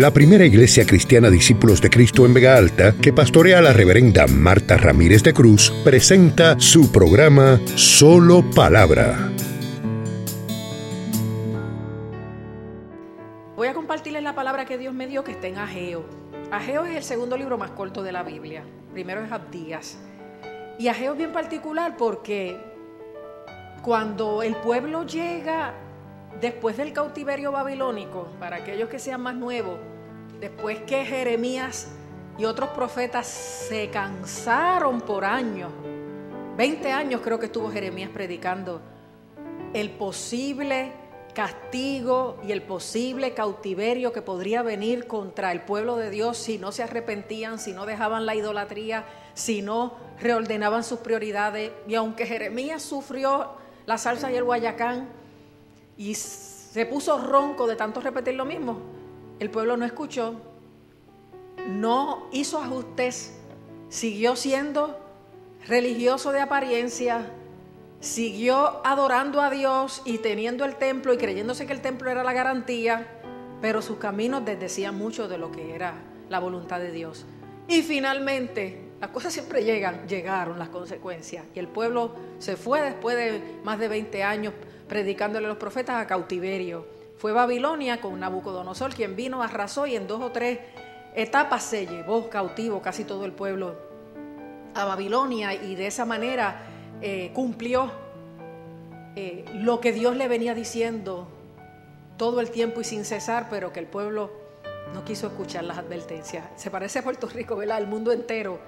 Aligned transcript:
la 0.00 0.12
primera 0.12 0.46
iglesia 0.46 0.86
cristiana 0.86 1.28
Discípulos 1.28 1.82
de 1.82 1.90
Cristo 1.90 2.24
en 2.24 2.32
Vega 2.32 2.56
Alta, 2.56 2.94
que 3.02 3.12
pastorea 3.12 3.60
la 3.60 3.74
reverenda 3.74 4.26
Marta 4.26 4.78
Ramírez 4.78 5.22
de 5.22 5.34
Cruz, 5.34 5.70
presenta 5.84 6.58
su 6.58 6.90
programa 6.90 7.60
Solo 7.74 8.42
Palabra. 8.54 9.30
Voy 13.56 13.68
a 13.68 13.74
compartirles 13.74 14.22
la 14.22 14.34
palabra 14.34 14.64
que 14.64 14.78
Dios 14.78 14.94
me 14.94 15.06
dio 15.06 15.22
que 15.22 15.32
está 15.32 15.48
en 15.48 15.58
Ageo. 15.58 16.06
Ageo 16.50 16.86
es 16.86 16.96
el 16.96 17.02
segundo 17.02 17.36
libro 17.36 17.58
más 17.58 17.72
corto 17.72 18.02
de 18.02 18.12
la 18.12 18.22
Biblia. 18.22 18.64
Primero 18.94 19.22
es 19.22 19.30
Abdías. 19.30 19.98
Y 20.78 20.88
Ageo 20.88 21.12
es 21.12 21.18
bien 21.18 21.32
particular 21.32 21.98
porque 21.98 22.56
cuando 23.82 24.42
el 24.42 24.56
pueblo 24.56 25.04
llega 25.04 25.74
después 26.40 26.78
del 26.78 26.94
cautiverio 26.94 27.52
babilónico, 27.52 28.28
para 28.40 28.56
aquellos 28.56 28.88
que 28.88 28.98
sean 28.98 29.20
más 29.20 29.34
nuevos, 29.34 29.89
después 30.40 30.80
que 30.80 31.04
Jeremías 31.04 31.88
y 32.38 32.44
otros 32.46 32.70
profetas 32.70 33.26
se 33.26 33.90
cansaron 33.90 35.00
por 35.02 35.24
años, 35.24 35.70
20 36.56 36.90
años 36.90 37.20
creo 37.22 37.38
que 37.38 37.46
estuvo 37.46 37.70
Jeremías 37.70 38.10
predicando, 38.10 38.80
el 39.74 39.90
posible 39.90 40.92
castigo 41.34 42.38
y 42.42 42.52
el 42.52 42.62
posible 42.62 43.34
cautiverio 43.34 44.12
que 44.12 44.22
podría 44.22 44.62
venir 44.62 45.06
contra 45.06 45.52
el 45.52 45.60
pueblo 45.62 45.96
de 45.96 46.10
Dios 46.10 46.38
si 46.38 46.58
no 46.58 46.72
se 46.72 46.82
arrepentían, 46.82 47.58
si 47.58 47.72
no 47.72 47.86
dejaban 47.86 48.26
la 48.26 48.34
idolatría, 48.34 49.04
si 49.34 49.62
no 49.62 49.94
reordenaban 50.20 50.82
sus 50.82 50.98
prioridades. 51.00 51.70
Y 51.86 51.94
aunque 51.94 52.26
Jeremías 52.26 52.82
sufrió 52.82 53.52
la 53.86 53.96
salsa 53.96 54.32
y 54.32 54.36
el 54.36 54.44
guayacán 54.44 55.08
y 55.96 56.14
se 56.14 56.84
puso 56.86 57.18
ronco 57.18 57.66
de 57.66 57.76
tanto 57.76 58.00
repetir 58.00 58.34
lo 58.34 58.44
mismo, 58.44 58.99
el 59.40 59.50
pueblo 59.50 59.76
no 59.76 59.84
escuchó, 59.84 60.40
no 61.66 62.28
hizo 62.30 62.58
ajustes, 62.58 63.34
siguió 63.88 64.36
siendo 64.36 65.00
religioso 65.66 66.30
de 66.30 66.40
apariencia, 66.40 67.30
siguió 68.00 68.86
adorando 68.86 69.40
a 69.40 69.50
Dios 69.50 70.02
y 70.04 70.18
teniendo 70.18 70.64
el 70.64 70.76
templo 70.76 71.12
y 71.12 71.18
creyéndose 71.18 71.66
que 71.66 71.72
el 71.72 71.80
templo 71.80 72.10
era 72.10 72.22
la 72.22 72.32
garantía, 72.32 73.06
pero 73.60 73.82
sus 73.82 73.98
caminos 73.98 74.44
desdecían 74.44 74.96
mucho 74.96 75.26
de 75.26 75.38
lo 75.38 75.50
que 75.50 75.74
era 75.74 75.94
la 76.28 76.38
voluntad 76.38 76.78
de 76.78 76.92
Dios. 76.92 77.26
Y 77.66 77.82
finalmente, 77.82 78.90
las 79.00 79.10
cosas 79.10 79.32
siempre 79.32 79.64
llegan, 79.64 80.06
llegaron 80.06 80.58
las 80.58 80.68
consecuencias. 80.68 81.44
Y 81.54 81.58
el 81.58 81.68
pueblo 81.68 82.14
se 82.38 82.56
fue 82.56 82.82
después 82.82 83.16
de 83.16 83.60
más 83.64 83.78
de 83.78 83.88
20 83.88 84.22
años 84.22 84.52
predicándole 84.88 85.46
a 85.46 85.48
los 85.48 85.58
profetas 85.58 85.96
a 85.96 86.06
cautiverio. 86.06 86.99
Fue 87.20 87.32
Babilonia 87.32 88.00
con 88.00 88.18
Nabucodonosor 88.18 88.94
quien 88.94 89.14
vino, 89.14 89.42
arrasó 89.42 89.86
y 89.86 89.94
en 89.94 90.06
dos 90.06 90.22
o 90.22 90.32
tres 90.32 90.58
etapas 91.14 91.62
se 91.62 91.84
llevó 91.86 92.30
cautivo 92.30 92.80
casi 92.80 93.04
todo 93.04 93.26
el 93.26 93.32
pueblo 93.32 93.76
a 94.74 94.86
Babilonia 94.86 95.52
y 95.52 95.74
de 95.74 95.86
esa 95.86 96.06
manera 96.06 96.62
eh, 97.02 97.30
cumplió 97.34 97.92
eh, 99.16 99.44
lo 99.52 99.82
que 99.82 99.92
Dios 99.92 100.16
le 100.16 100.28
venía 100.28 100.54
diciendo 100.54 101.28
todo 102.16 102.40
el 102.40 102.50
tiempo 102.50 102.80
y 102.80 102.84
sin 102.84 103.04
cesar, 103.04 103.48
pero 103.50 103.70
que 103.70 103.80
el 103.80 103.86
pueblo 103.86 104.30
no 104.94 105.04
quiso 105.04 105.26
escuchar 105.26 105.64
las 105.64 105.76
advertencias. 105.76 106.46
Se 106.56 106.70
parece 106.70 107.00
a 107.00 107.02
Puerto 107.02 107.28
Rico, 107.28 107.54
¿verdad? 107.54 107.82
El 107.82 107.86
mundo 107.86 108.12
entero. 108.12 108.60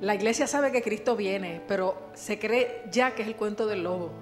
La 0.00 0.14
iglesia 0.14 0.46
sabe 0.46 0.70
que 0.70 0.80
Cristo 0.80 1.16
viene, 1.16 1.60
pero 1.66 1.96
se 2.14 2.38
cree 2.38 2.84
ya 2.92 3.16
que 3.16 3.22
es 3.22 3.28
el 3.28 3.34
cuento 3.34 3.66
del 3.66 3.82
lobo. 3.82 4.12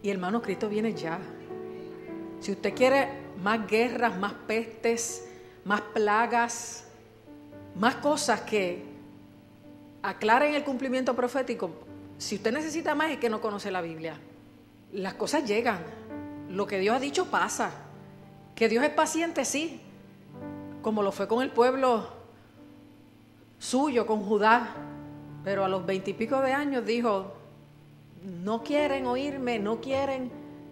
Y 0.00 0.10
hermano, 0.10 0.40
Cristo 0.42 0.68
viene 0.68 0.94
ya. 0.94 1.18
Si 2.42 2.50
usted 2.50 2.74
quiere 2.74 3.06
más 3.40 3.68
guerras, 3.68 4.18
más 4.18 4.32
pestes, 4.32 5.28
más 5.64 5.80
plagas, 5.80 6.88
más 7.76 7.94
cosas 7.94 8.40
que 8.40 8.82
aclaren 10.02 10.52
el 10.54 10.64
cumplimiento 10.64 11.14
profético, 11.14 11.70
si 12.18 12.34
usted 12.34 12.52
necesita 12.52 12.96
más 12.96 13.12
es 13.12 13.18
que 13.18 13.30
no 13.30 13.40
conoce 13.40 13.70
la 13.70 13.80
Biblia. 13.80 14.16
Las 14.90 15.14
cosas 15.14 15.44
llegan. 15.46 15.78
Lo 16.50 16.66
que 16.66 16.80
Dios 16.80 16.96
ha 16.96 16.98
dicho 16.98 17.26
pasa. 17.26 17.70
Que 18.56 18.68
Dios 18.68 18.82
es 18.82 18.90
paciente, 18.90 19.44
sí. 19.44 19.80
Como 20.82 21.04
lo 21.04 21.12
fue 21.12 21.28
con 21.28 21.44
el 21.44 21.50
pueblo 21.50 22.08
suyo, 23.60 24.04
con 24.04 24.24
Judá. 24.24 24.74
Pero 25.44 25.64
a 25.64 25.68
los 25.68 25.86
veintipico 25.86 26.40
de 26.40 26.52
años 26.52 26.84
dijo, 26.84 27.34
no 28.24 28.64
quieren 28.64 29.06
oírme, 29.06 29.60
no 29.60 29.80
quieren 29.80 30.28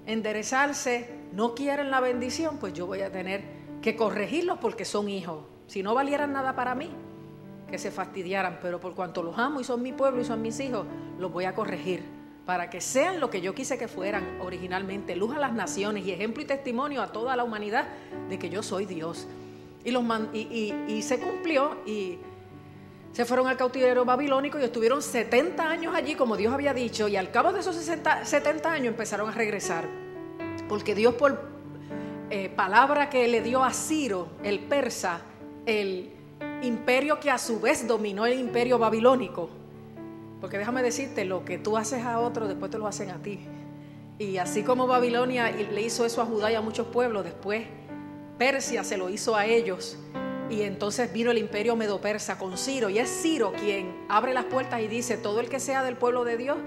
enderezarse, 0.06 1.19
no 1.32 1.54
quieren 1.54 1.90
la 1.90 2.00
bendición, 2.00 2.58
pues 2.58 2.72
yo 2.72 2.86
voy 2.86 3.00
a 3.00 3.12
tener 3.12 3.42
que 3.82 3.96
corregirlos 3.96 4.58
porque 4.58 4.84
son 4.84 5.08
hijos. 5.08 5.44
Si 5.66 5.82
no 5.82 5.94
valieran 5.94 6.32
nada 6.32 6.54
para 6.54 6.74
mí, 6.74 6.90
que 7.70 7.78
se 7.78 7.90
fastidiaran, 7.90 8.58
pero 8.60 8.80
por 8.80 8.94
cuanto 8.94 9.22
los 9.22 9.38
amo 9.38 9.60
y 9.60 9.64
son 9.64 9.82
mi 9.82 9.92
pueblo 9.92 10.20
y 10.20 10.24
son 10.24 10.42
mis 10.42 10.58
hijos, 10.60 10.86
los 11.18 11.32
voy 11.32 11.44
a 11.44 11.54
corregir 11.54 12.02
para 12.44 12.68
que 12.68 12.80
sean 12.80 13.20
lo 13.20 13.30
que 13.30 13.40
yo 13.40 13.54
quise 13.54 13.78
que 13.78 13.86
fueran 13.86 14.40
originalmente, 14.40 15.14
luz 15.14 15.34
a 15.36 15.38
las 15.38 15.52
naciones 15.52 16.04
y 16.04 16.10
ejemplo 16.10 16.42
y 16.42 16.46
testimonio 16.46 17.00
a 17.00 17.12
toda 17.12 17.36
la 17.36 17.44
humanidad 17.44 17.86
de 18.28 18.40
que 18.40 18.50
yo 18.50 18.62
soy 18.62 18.86
Dios. 18.86 19.28
Y, 19.84 21.02
se 21.02 21.20
cumplió 21.20 21.76
y 21.86 22.18
se 23.12 23.24
fueron 23.24 23.46
al 23.46 23.56
cautiverio 23.56 24.04
babilónico 24.04 24.58
y 24.58 24.64
estuvieron 24.64 25.00
70 25.00 25.62
años 25.64 25.94
allí, 25.94 26.16
como 26.16 26.36
Dios 26.36 26.52
había 26.52 26.74
dicho, 26.74 27.06
y 27.06 27.16
al 27.16 27.30
cabo 27.30 27.52
de 27.52 27.60
esos 27.60 27.76
70 27.76 28.72
años 28.72 28.86
empezaron 28.88 29.28
a 29.30 29.32
regresar, 29.32 29.84
porque 30.70 30.94
Dios 30.94 31.14
por 31.14 31.36
eh, 32.30 32.48
palabra 32.48 33.10
que 33.10 33.26
le 33.26 33.42
dio 33.42 33.64
a 33.64 33.72
Ciro, 33.72 34.28
el 34.44 34.60
persa, 34.60 35.22
el 35.66 36.12
imperio 36.62 37.18
que 37.18 37.28
a 37.28 37.38
su 37.38 37.58
vez 37.58 37.88
dominó 37.88 38.24
el 38.24 38.38
imperio 38.38 38.78
babilónico. 38.78 39.50
Porque 40.40 40.58
déjame 40.58 40.84
decirte, 40.84 41.24
lo 41.24 41.44
que 41.44 41.58
tú 41.58 41.76
haces 41.76 42.04
a 42.04 42.20
otro, 42.20 42.46
después 42.46 42.70
te 42.70 42.78
lo 42.78 42.86
hacen 42.86 43.10
a 43.10 43.20
ti. 43.20 43.40
Y 44.20 44.36
así 44.36 44.62
como 44.62 44.86
Babilonia 44.86 45.50
le 45.50 45.82
hizo 45.82 46.06
eso 46.06 46.22
a 46.22 46.24
Judá 46.24 46.52
y 46.52 46.54
a 46.54 46.60
muchos 46.60 46.86
pueblos, 46.86 47.24
después 47.24 47.66
Persia 48.38 48.84
se 48.84 48.96
lo 48.96 49.10
hizo 49.10 49.34
a 49.34 49.46
ellos. 49.46 49.98
Y 50.50 50.62
entonces 50.62 51.12
vino 51.12 51.32
el 51.32 51.38
imperio 51.38 51.74
medo-persa 51.74 52.38
con 52.38 52.56
Ciro. 52.56 52.90
Y 52.90 53.00
es 53.00 53.10
Ciro 53.10 53.52
quien 53.54 54.06
abre 54.08 54.32
las 54.32 54.44
puertas 54.44 54.80
y 54.80 54.86
dice, 54.86 55.16
todo 55.16 55.40
el 55.40 55.48
que 55.48 55.58
sea 55.58 55.82
del 55.82 55.96
pueblo 55.96 56.22
de 56.22 56.36
Dios, 56.36 56.58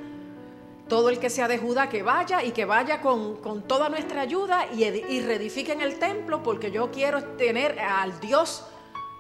todo 0.88 1.10
el 1.10 1.20
que 1.20 1.30
sea 1.30 1.48
de 1.48 1.58
Judá, 1.58 1.90
que 1.90 2.04
vaya 2.04 2.44
y 2.44 2.52
que 2.52 2.66
vaya 2.66 3.02
con, 3.02 3.64
toda 3.68 3.90
nuestra 3.90 4.22
ayuda 4.22 4.68
y, 4.74 4.84
y 4.84 5.22
reedifiquen 5.22 5.82
el 5.82 5.98
templo, 5.98 6.44
porque 6.44 6.72
yo 6.72 6.92
quiero 6.92 7.24
tener 7.36 7.80
al 7.80 8.20
Dios 8.20 8.66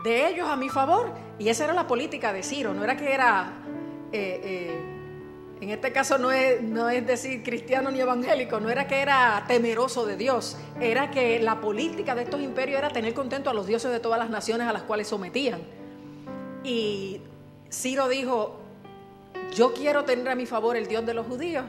de 0.03 0.27
ellos 0.27 0.47
a 0.47 0.55
mi 0.55 0.69
favor. 0.69 1.11
Y 1.39 1.49
esa 1.49 1.63
era 1.63 1.73
la 1.73 1.87
política 1.87 2.33
de 2.33 2.43
Ciro, 2.43 2.73
no 2.73 2.83
era 2.83 2.95
que 2.95 3.11
era, 3.11 3.53
eh, 4.11 4.41
eh, 4.43 4.81
en 5.61 5.69
este 5.69 5.91
caso 5.91 6.17
no 6.17 6.31
es, 6.31 6.61
no 6.61 6.89
es 6.89 7.07
decir 7.07 7.41
cristiano 7.41 7.89
ni 7.89 8.01
evangélico, 8.01 8.59
no 8.59 8.69
era 8.69 8.85
que 8.87 9.01
era 9.01 9.45
temeroso 9.47 10.05
de 10.05 10.17
Dios, 10.17 10.57
era 10.79 11.09
que 11.09 11.39
la 11.39 11.61
política 11.61 12.13
de 12.13 12.23
estos 12.23 12.41
imperios 12.41 12.79
era 12.79 12.89
tener 12.89 13.13
contento 13.13 13.49
a 13.49 13.53
los 13.53 13.65
dioses 13.65 13.91
de 13.91 13.99
todas 13.99 14.19
las 14.19 14.29
naciones 14.29 14.67
a 14.67 14.73
las 14.73 14.83
cuales 14.83 15.07
sometían. 15.07 15.61
Y 16.63 17.21
Ciro 17.71 18.07
dijo, 18.07 18.62
yo 19.53 19.73
quiero 19.73 20.03
tener 20.03 20.29
a 20.29 20.35
mi 20.35 20.45
favor 20.45 20.75
el 20.75 20.87
Dios 20.87 21.05
de 21.05 21.13
los 21.13 21.27
judíos 21.27 21.65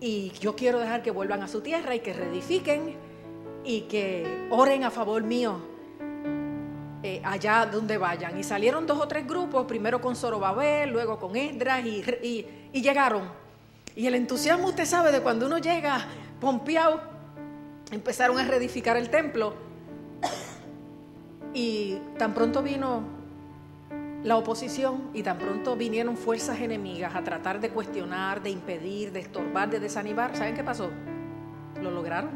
y 0.00 0.30
yo 0.40 0.54
quiero 0.54 0.78
dejar 0.78 1.02
que 1.02 1.10
vuelvan 1.10 1.42
a 1.42 1.48
su 1.48 1.60
tierra 1.60 1.94
y 1.94 2.00
que 2.00 2.12
reedifiquen 2.12 2.96
y 3.64 3.82
que 3.82 4.46
oren 4.50 4.84
a 4.84 4.90
favor 4.90 5.22
mío 5.22 5.60
eh, 7.02 7.20
allá 7.24 7.66
donde 7.66 7.96
vayan. 7.96 8.38
Y 8.38 8.44
salieron 8.44 8.86
dos 8.86 8.98
o 8.98 9.06
tres 9.06 9.26
grupos, 9.26 9.66
primero 9.66 10.00
con 10.00 10.16
Zorobabel, 10.16 10.90
luego 10.90 11.18
con 11.18 11.36
Esdras, 11.36 11.84
y, 11.84 12.46
llegaron. 12.72 13.28
Y 13.94 14.06
el 14.06 14.14
entusiasmo, 14.14 14.68
usted 14.68 14.84
sabe, 14.84 15.12
de 15.12 15.20
cuando 15.20 15.46
uno 15.46 15.58
llega 15.58 16.06
pompeado, 16.40 17.00
empezaron 17.90 18.38
a 18.38 18.44
reedificar 18.44 18.96
el 18.96 19.10
templo. 19.10 19.54
Y 21.54 21.98
tan 22.18 22.34
pronto 22.34 22.62
vino 22.62 23.17
la 24.24 24.36
oposición 24.36 25.10
y 25.14 25.22
tan 25.22 25.38
pronto 25.38 25.76
vinieron 25.76 26.16
fuerzas 26.16 26.60
enemigas 26.60 27.14
a 27.14 27.22
tratar 27.22 27.60
de 27.60 27.70
cuestionar, 27.70 28.42
de 28.42 28.50
impedir, 28.50 29.12
de 29.12 29.20
estorbar, 29.20 29.70
de 29.70 29.80
desanimar, 29.80 30.36
¿saben 30.36 30.54
qué 30.54 30.64
pasó? 30.64 30.90
Lo 31.80 31.90
lograron. 31.90 32.30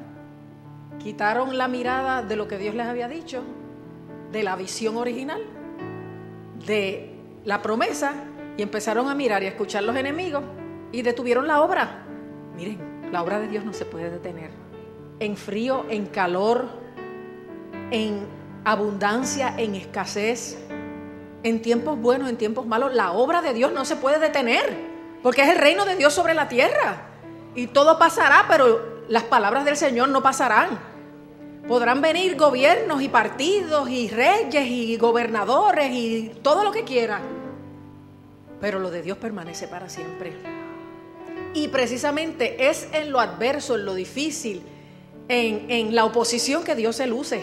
Quitaron 0.98 1.58
la 1.58 1.66
mirada 1.66 2.22
de 2.22 2.36
lo 2.36 2.46
que 2.46 2.58
Dios 2.58 2.74
les 2.74 2.86
había 2.86 3.08
dicho 3.08 3.42
de 4.30 4.42
la 4.42 4.56
visión 4.56 4.96
original, 4.96 5.40
de 6.66 7.14
la 7.44 7.60
promesa, 7.60 8.14
y 8.56 8.62
empezaron 8.62 9.08
a 9.08 9.14
mirar 9.14 9.42
y 9.42 9.46
a 9.46 9.50
escuchar 9.50 9.82
los 9.82 9.96
enemigos 9.96 10.42
y 10.92 11.02
detuvieron 11.02 11.46
la 11.46 11.62
obra. 11.62 12.04
Miren, 12.56 12.78
la 13.10 13.22
obra 13.22 13.40
de 13.40 13.48
Dios 13.48 13.64
no 13.64 13.72
se 13.72 13.84
puede 13.84 14.10
detener. 14.10 14.50
En 15.20 15.36
frío, 15.36 15.86
en 15.88 16.06
calor, 16.06 16.68
en 17.90 18.26
abundancia, 18.64 19.54
en 19.56 19.74
escasez, 19.74 20.66
en 21.42 21.62
tiempos 21.62 21.98
buenos, 21.98 22.28
en 22.28 22.36
tiempos 22.36 22.66
malos, 22.66 22.94
la 22.94 23.12
obra 23.12 23.42
de 23.42 23.52
Dios 23.52 23.72
no 23.72 23.84
se 23.84 23.96
puede 23.96 24.18
detener, 24.18 24.76
porque 25.22 25.42
es 25.42 25.48
el 25.48 25.58
reino 25.58 25.84
de 25.84 25.96
Dios 25.96 26.12
sobre 26.12 26.34
la 26.34 26.48
tierra. 26.48 27.08
Y 27.54 27.66
todo 27.66 27.98
pasará, 27.98 28.46
pero 28.48 29.04
las 29.08 29.24
palabras 29.24 29.64
del 29.64 29.76
Señor 29.76 30.08
no 30.08 30.22
pasarán. 30.22 30.78
Podrán 31.66 32.00
venir 32.00 32.36
gobiernos 32.36 33.02
y 33.02 33.08
partidos 33.08 33.88
y 33.88 34.08
reyes 34.08 34.66
y 34.66 34.96
gobernadores 34.96 35.90
y 35.92 36.32
todo 36.42 36.64
lo 36.64 36.72
que 36.72 36.84
quieran. 36.84 37.22
Pero 38.60 38.78
lo 38.78 38.90
de 38.90 39.02
Dios 39.02 39.18
permanece 39.18 39.68
para 39.68 39.88
siempre. 39.88 40.32
Y 41.54 41.68
precisamente 41.68 42.68
es 42.68 42.88
en 42.92 43.12
lo 43.12 43.20
adverso, 43.20 43.76
en 43.76 43.84
lo 43.84 43.94
difícil, 43.94 44.62
en, 45.28 45.70
en 45.70 45.94
la 45.94 46.04
oposición 46.04 46.64
que 46.64 46.74
Dios 46.74 46.96
se 46.96 47.06
luce. 47.06 47.42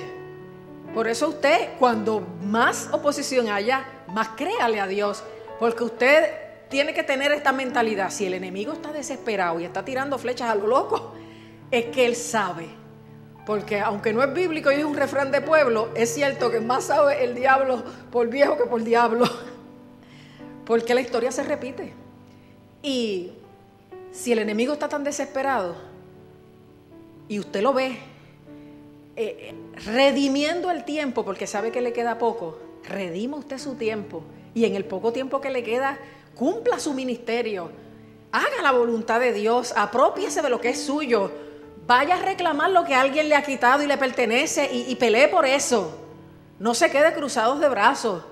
Por 0.94 1.08
eso 1.08 1.30
usted, 1.30 1.70
cuando 1.78 2.24
más 2.50 2.90
oposición 2.92 3.50
haya, 3.50 3.86
más 4.08 4.30
créale 4.30 4.80
a 4.80 4.88
Dios. 4.88 5.24
Porque 5.60 5.84
usted 5.84 6.30
tiene 6.70 6.94
que 6.94 7.04
tener 7.04 7.32
esta 7.32 7.52
mentalidad. 7.52 8.12
Si 8.12 8.26
el 8.26 8.34
enemigo 8.34 8.74
está 8.74 8.92
desesperado 8.92 9.60
y 9.60 9.66
está 9.66 9.84
tirando 9.84 10.18
flechas 10.18 10.50
a 10.50 10.56
lo 10.56 10.68
loco, 10.68 11.14
es 11.72 11.86
que 11.86 12.06
él 12.06 12.16
sabe. 12.16 12.68
Porque 13.46 13.80
aunque 13.80 14.14
no 14.14 14.24
es 14.24 14.34
bíblico 14.34 14.72
y 14.72 14.76
es 14.76 14.84
un 14.84 14.96
refrán 14.96 15.32
de 15.32 15.42
pueblo, 15.42 15.90
es 15.96 16.14
cierto 16.14 16.52
que 16.52 16.60
más 16.60 16.86
sabe 16.86 17.24
el 17.24 17.36
diablo 17.36 17.84
por 18.12 18.28
viejo 18.28 18.58
que 18.58 18.66
por 18.66 18.84
diablo. 18.84 19.26
Porque 20.66 20.94
la 20.94 21.02
historia 21.02 21.32
se 21.32 21.42
repite. 21.44 21.94
Y 22.84 23.32
si 24.12 24.32
el 24.32 24.40
enemigo 24.40 24.74
está 24.74 24.88
tan 24.88 25.04
desesperado 25.04 25.76
y 27.28 27.40
usted 27.40 27.62
lo 27.62 27.74
ve, 27.74 27.98
eh, 29.22 29.54
redimiendo 29.86 30.72
el 30.72 30.86
tiempo, 30.86 31.26
porque 31.26 31.46
sabe 31.46 31.72
que 31.72 31.82
le 31.82 31.92
queda 31.92 32.18
poco, 32.18 32.58
redima 32.86 33.36
usted 33.36 33.58
su 33.58 33.76
tiempo 33.76 34.24
y 34.54 34.64
en 34.64 34.78
el 34.78 34.86
poco 34.86 35.12
tiempo 35.12 35.42
que 35.42 35.50
le 35.50 35.62
queda, 35.62 36.00
cumpla 36.36 36.80
su 36.80 36.94
ministerio, 36.94 37.70
haga 38.32 38.62
la 38.64 38.72
voluntad 38.72 39.20
de 39.20 39.34
Dios, 39.34 39.74
apropiese 39.76 40.42
de 40.42 40.50
lo 40.50 40.62
que 40.62 40.70
es 40.70 40.82
suyo, 40.82 41.34
vaya 41.86 42.16
a 42.16 42.22
reclamar 42.22 42.72
lo 42.72 42.86
que 42.86 42.96
alguien 42.96 43.28
le 43.28 43.36
ha 43.36 43.44
quitado 43.44 43.84
y 43.84 43.88
le 43.88 43.98
pertenece 43.98 44.70
y, 44.72 44.96
pelee 44.96 45.28
por 45.28 45.46
eso. 45.46 46.00
No 46.58 46.74
se 46.74 46.90
quede 46.90 47.14
cruzados 47.14 47.60
de 47.60 47.68
brazos. 47.68 48.24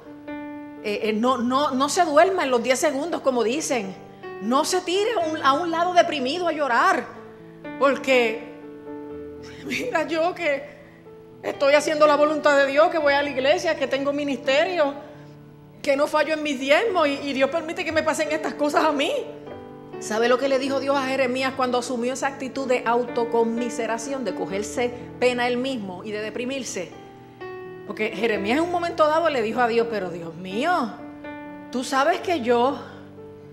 Eh, 0.85 1.01
eh, 1.03 1.13
no, 1.13 1.37
no, 1.37 1.71
no 1.71 1.89
se 1.89 2.05
duerma 2.05 2.45
en 2.45 2.51
los 2.51 2.63
10 2.63 2.79
segundos, 2.79 3.19
como 3.19 3.43
dicen. 3.43 3.93
No 4.41 4.63
se 4.63 4.79
tire 4.79 5.09
a 5.43 5.51
un 5.51 5.69
lado 5.69 5.93
deprimido 5.93 6.47
a 6.47 6.53
llorar. 6.53 7.07
Porque, 7.77 8.41
mira 9.65 10.07
yo 10.07 10.33
que 10.33 10.76
Estoy 11.47 11.75
haciendo 11.75 12.05
la 12.07 12.17
voluntad 12.17 12.57
de 12.57 12.65
Dios, 12.65 12.89
que 12.89 12.97
voy 12.97 13.13
a 13.13 13.23
la 13.23 13.29
iglesia, 13.29 13.77
que 13.77 13.87
tengo 13.87 14.11
ministerio, 14.11 14.93
que 15.81 15.95
no 15.95 16.05
fallo 16.05 16.33
en 16.33 16.43
mis 16.43 16.59
diezmos 16.59 17.07
y, 17.07 17.31
Dios 17.31 17.49
permite 17.49 17.85
que 17.85 17.93
me 17.93 18.03
pasen 18.03 18.33
estas 18.33 18.55
cosas 18.55 18.83
a 18.83 18.91
mí. 18.91 19.13
¿Sabe 20.01 20.27
lo 20.27 20.37
que 20.37 20.49
le 20.49 20.59
dijo 20.59 20.81
Dios 20.81 20.97
a 20.97 21.03
Jeremías 21.03 21.53
cuando 21.55 21.77
asumió 21.77 22.11
esa 22.11 22.27
actitud 22.27 22.67
de 22.67 22.83
autoconmiseración, 22.85 24.25
de 24.25 24.35
cogerse 24.35 24.91
pena 25.21 25.47
él 25.47 25.55
mismo 25.55 26.03
y 26.03 26.11
de 26.11 26.21
deprimirse? 26.21 26.91
Porque 27.87 28.09
Jeremías 28.09 28.57
en 28.57 28.65
un 28.65 28.71
momento 28.71 29.07
dado 29.07 29.29
le 29.29 29.41
dijo 29.41 29.61
a 29.61 29.69
Dios, 29.69 29.87
pero 29.89 30.09
Dios 30.09 30.35
mío, 30.35 30.91
tú 31.71 31.85
sabes 31.85 32.19
que 32.19 32.41
yo 32.41 32.77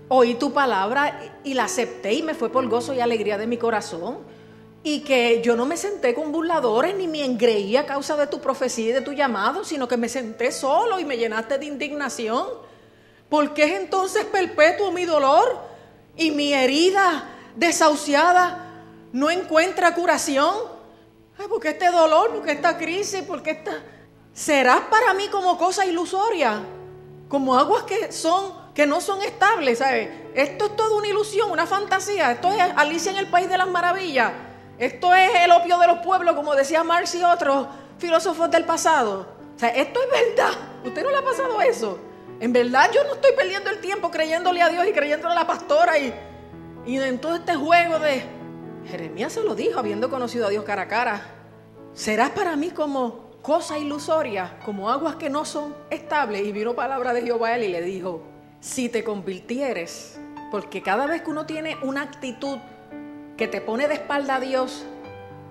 oí 0.09 0.33
tu 0.33 0.51
palabra 0.51 1.17
y 1.45 1.53
la 1.53 1.63
acepté 1.63 2.11
y 2.11 2.23
me 2.23 2.33
fue 2.33 2.49
por 2.49 2.67
gozo 2.67 2.93
y 2.93 2.99
alegría 2.99 3.37
de 3.37 3.47
mi 3.47 3.55
corazón 3.55 4.34
y 4.87 4.99
que 4.99 5.41
yo 5.41 5.55
no 5.55 5.65
me 5.65 5.77
senté 5.77 6.13
con 6.13 6.31
burladores 6.31 6.95
ni 6.95 7.07
me 7.07 7.25
engreí 7.25 7.75
a 7.75 7.87
causa 7.87 8.15
de 8.15 8.27
tu 8.27 8.39
profecía 8.39 8.89
y 8.89 8.91
de 8.91 9.01
tu 9.01 9.13
llamado, 9.13 9.65
sino 9.65 9.87
que 9.87 9.97
me 9.97 10.07
senté 10.07 10.51
solo 10.51 10.99
y 10.99 11.05
me 11.05 11.17
llenaste 11.17 11.57
de 11.57 11.65
indignación. 11.65 12.47
¿Por 13.27 13.55
qué 13.55 13.63
es 13.63 13.81
entonces 13.81 14.25
perpetuo 14.25 14.91
mi 14.91 15.05
dolor 15.05 15.57
y 16.15 16.29
mi 16.29 16.53
herida 16.53 17.27
desahuciada 17.55 18.83
no 19.11 19.31
encuentra 19.31 19.95
curación? 19.95 20.53
Ay, 21.39 21.47
¿Por 21.47 21.65
este 21.65 21.89
dolor? 21.89 22.35
¿Por 22.35 22.43
qué 22.43 22.51
esta 22.51 22.77
crisis? 22.77 23.23
¿Por 23.23 23.41
qué 23.41 23.51
esta... 23.51 23.83
¿Serás 24.35 24.81
para 24.81 25.15
mí 25.15 25.29
como 25.29 25.57
cosa 25.57 25.83
ilusoria? 25.87 26.61
Como 27.27 27.57
aguas 27.57 27.85
que 27.85 28.11
son 28.11 28.65
que 28.75 28.85
no 28.85 29.01
son 29.01 29.23
estables, 29.23 29.79
¿sabes? 29.79 30.09
Esto 30.35 30.65
es 30.65 30.75
toda 30.75 30.95
una 30.95 31.07
ilusión, 31.07 31.49
una 31.49 31.65
fantasía. 31.65 32.33
Esto 32.33 32.51
es 32.51 32.59
Alicia 32.75 33.11
en 33.11 33.17
el 33.17 33.27
País 33.31 33.49
de 33.49 33.57
las 33.57 33.67
Maravillas. 33.67 34.31
Esto 34.77 35.13
es 35.13 35.31
el 35.43 35.51
opio 35.51 35.77
de 35.77 35.87
los 35.87 35.99
pueblos, 35.99 36.35
como 36.35 36.53
decía 36.55 36.83
Marx 36.83 37.15
y 37.15 37.23
otros 37.23 37.67
filósofos 37.97 38.51
del 38.51 38.65
pasado. 38.65 39.27
O 39.55 39.59
sea, 39.59 39.69
esto 39.69 39.99
es 40.03 40.35
verdad. 40.35 40.51
¿Usted 40.83 41.03
no 41.03 41.11
le 41.11 41.17
ha 41.17 41.23
pasado 41.23 41.61
eso? 41.61 41.97
En 42.39 42.51
verdad 42.51 42.91
yo 42.93 43.03
no 43.05 43.13
estoy 43.13 43.31
perdiendo 43.33 43.69
el 43.69 43.79
tiempo 43.79 44.11
creyéndole 44.11 44.61
a 44.61 44.69
Dios 44.69 44.85
y 44.85 44.91
creyéndole 44.91 45.33
a 45.33 45.39
la 45.39 45.47
pastora 45.47 45.97
y, 45.97 46.13
y 46.85 46.99
en 46.99 47.19
todo 47.19 47.35
este 47.35 47.55
juego 47.55 47.99
de... 47.99 48.23
Jeremías 48.89 49.33
se 49.33 49.41
lo 49.41 49.55
dijo 49.55 49.79
habiendo 49.79 50.09
conocido 50.09 50.45
a 50.45 50.49
Dios 50.49 50.63
cara 50.63 50.83
a 50.83 50.87
cara. 50.87 51.21
Serás 51.93 52.31
para 52.31 52.55
mí 52.55 52.69
como 52.69 53.31
cosa 53.41 53.79
ilusoria, 53.79 54.57
como 54.65 54.89
aguas 54.89 55.15
que 55.15 55.29
no 55.29 55.45
son 55.45 55.75
estables. 55.89 56.45
Y 56.45 56.51
vino 56.51 56.75
palabra 56.75 57.13
de 57.13 57.21
Jehová 57.21 57.49
a 57.49 57.55
él 57.55 57.63
y 57.63 57.67
le 57.69 57.81
dijo, 57.81 58.21
si 58.59 58.89
te 58.89 59.03
convirtieres, 59.03 60.19
porque 60.51 60.81
cada 60.81 61.05
vez 61.05 61.21
que 61.21 61.29
uno 61.29 61.45
tiene 61.45 61.77
una 61.81 62.01
actitud 62.01 62.57
que 63.37 63.47
te 63.47 63.61
pone 63.61 63.87
de 63.87 63.95
espalda 63.95 64.35
a 64.35 64.39
Dios, 64.39 64.85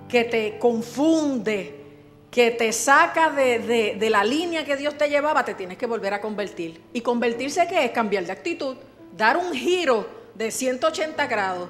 que 0.09 0.25
te 0.25 0.59
confunde, 0.59 1.85
que 2.31 2.51
te 2.51 2.73
saca 2.73 3.31
de, 3.31 3.97
la 4.11 4.25
línea 4.25 4.65
que 4.65 4.77
Dios 4.77 4.99
te 4.99 5.09
llevaba, 5.09 5.45
te 5.45 5.55
tienes 5.55 5.79
que 5.79 5.87
volver 5.87 6.15
a 6.15 6.21
convertir. 6.21 6.83
¿Y 6.93 7.01
convertirse 7.01 7.67
qué 7.69 7.85
es? 7.85 7.91
Cambiar 7.93 8.25
de 8.25 8.33
actitud, 8.33 8.77
dar 9.17 9.37
un 9.37 9.53
giro 9.53 10.07
de 10.35 10.51
180 10.51 11.27
grados. 11.27 11.69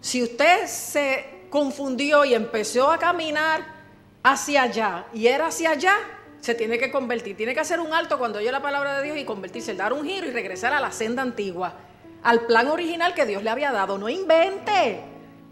Si 0.00 0.22
usted 0.22 0.66
se 0.66 1.40
confundió 1.50 2.24
y 2.24 2.32
empezó 2.32 2.90
a 2.90 2.98
caminar 2.98 3.62
hacia 4.22 4.62
allá 4.62 5.06
y 5.12 5.26
era 5.26 5.48
hacia 5.48 5.72
allá, 5.72 5.96
se 6.40 6.54
tiene 6.54 6.78
que 6.78 6.90
convertir. 6.90 7.36
Tiene 7.36 7.52
que 7.52 7.60
hacer 7.60 7.80
un 7.80 7.92
alto 7.92 8.18
cuando 8.18 8.38
oye 8.38 8.50
la 8.50 8.62
palabra 8.62 8.96
de 8.98 9.04
Dios 9.04 9.18
y 9.18 9.24
convertirse, 9.24 9.74
dar 9.74 9.92
un 9.92 10.06
giro 10.06 10.26
y 10.26 10.30
regresar 10.30 10.72
a 10.72 10.80
la 10.80 10.92
senda 10.92 11.20
antigua, 11.20 11.74
al 12.22 12.46
plan 12.46 12.68
original 12.68 13.12
que 13.12 13.26
Dios 13.26 13.42
le 13.42 13.50
había 13.50 13.72
dado. 13.72 13.98
No 13.98 14.08
invente. 14.08 15.00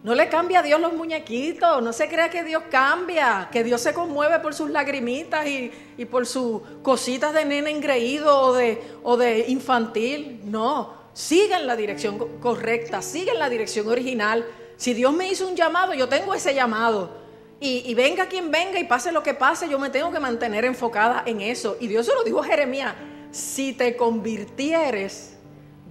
No 0.03 0.15
le 0.15 0.29
cambia 0.29 0.61
a 0.61 0.63
Dios 0.63 0.81
los 0.81 0.93
muñequitos, 0.93 1.83
no 1.83 1.93
se 1.93 2.09
crea 2.09 2.31
que 2.31 2.45
Dios 2.45 2.63
cambia, 2.71 3.49
que 3.51 3.65
Dios 3.65 3.81
se 3.81 3.93
conmueve 3.93 4.39
por 4.39 4.55
sus 4.55 4.71
lagrimitas 4.71 5.45
y, 5.47 5.73
por 6.05 6.25
sus 6.25 6.63
cositas 6.83 7.35
de 7.35 7.45
nene 7.45 7.71
engreído 7.71 8.41
o 8.41 8.53
de, 8.53 8.81
o 9.03 9.17
de 9.17 9.47
infantil. 9.49 10.41
No, 10.45 10.95
siga 11.13 11.59
en 11.59 11.67
la 11.67 11.75
dirección 11.75 12.17
correcta, 12.39 13.03
siga 13.03 13.33
en 13.33 13.41
la 13.41 13.51
dirección 13.51 13.89
original. 13.89 14.47
Si 14.77 14.95
Dios 14.95 15.13
me 15.13 15.29
hizo 15.29 15.49
un 15.49 15.57
llamado, 15.57 15.93
yo 15.95 16.09
tengo 16.09 16.33
ese 16.33 16.55
llamado. 16.55 17.11
Y, 17.59 17.83
y, 17.85 17.95
venga 17.95 18.29
quien 18.29 18.53
venga 18.53 18.79
y 18.79 18.85
pase 18.85 19.11
lo 19.11 19.25
que 19.25 19.35
pase, 19.35 19.69
yo 19.69 19.81
me 19.81 19.91
tengo 19.91 20.13
que 20.13 20.21
mantener 20.21 20.65
enfocada 20.65 21.25
en 21.27 21.41
eso. 21.41 21.77
Y 21.81 21.89
Dios 21.89 22.07
se 22.07 22.15
lo 22.15 22.23
dijo 22.23 22.41
a 22.41 22.45
Jeremías, 22.45 22.95
si 23.33 23.73
te 23.73 23.97
convirtieres, 23.97 25.37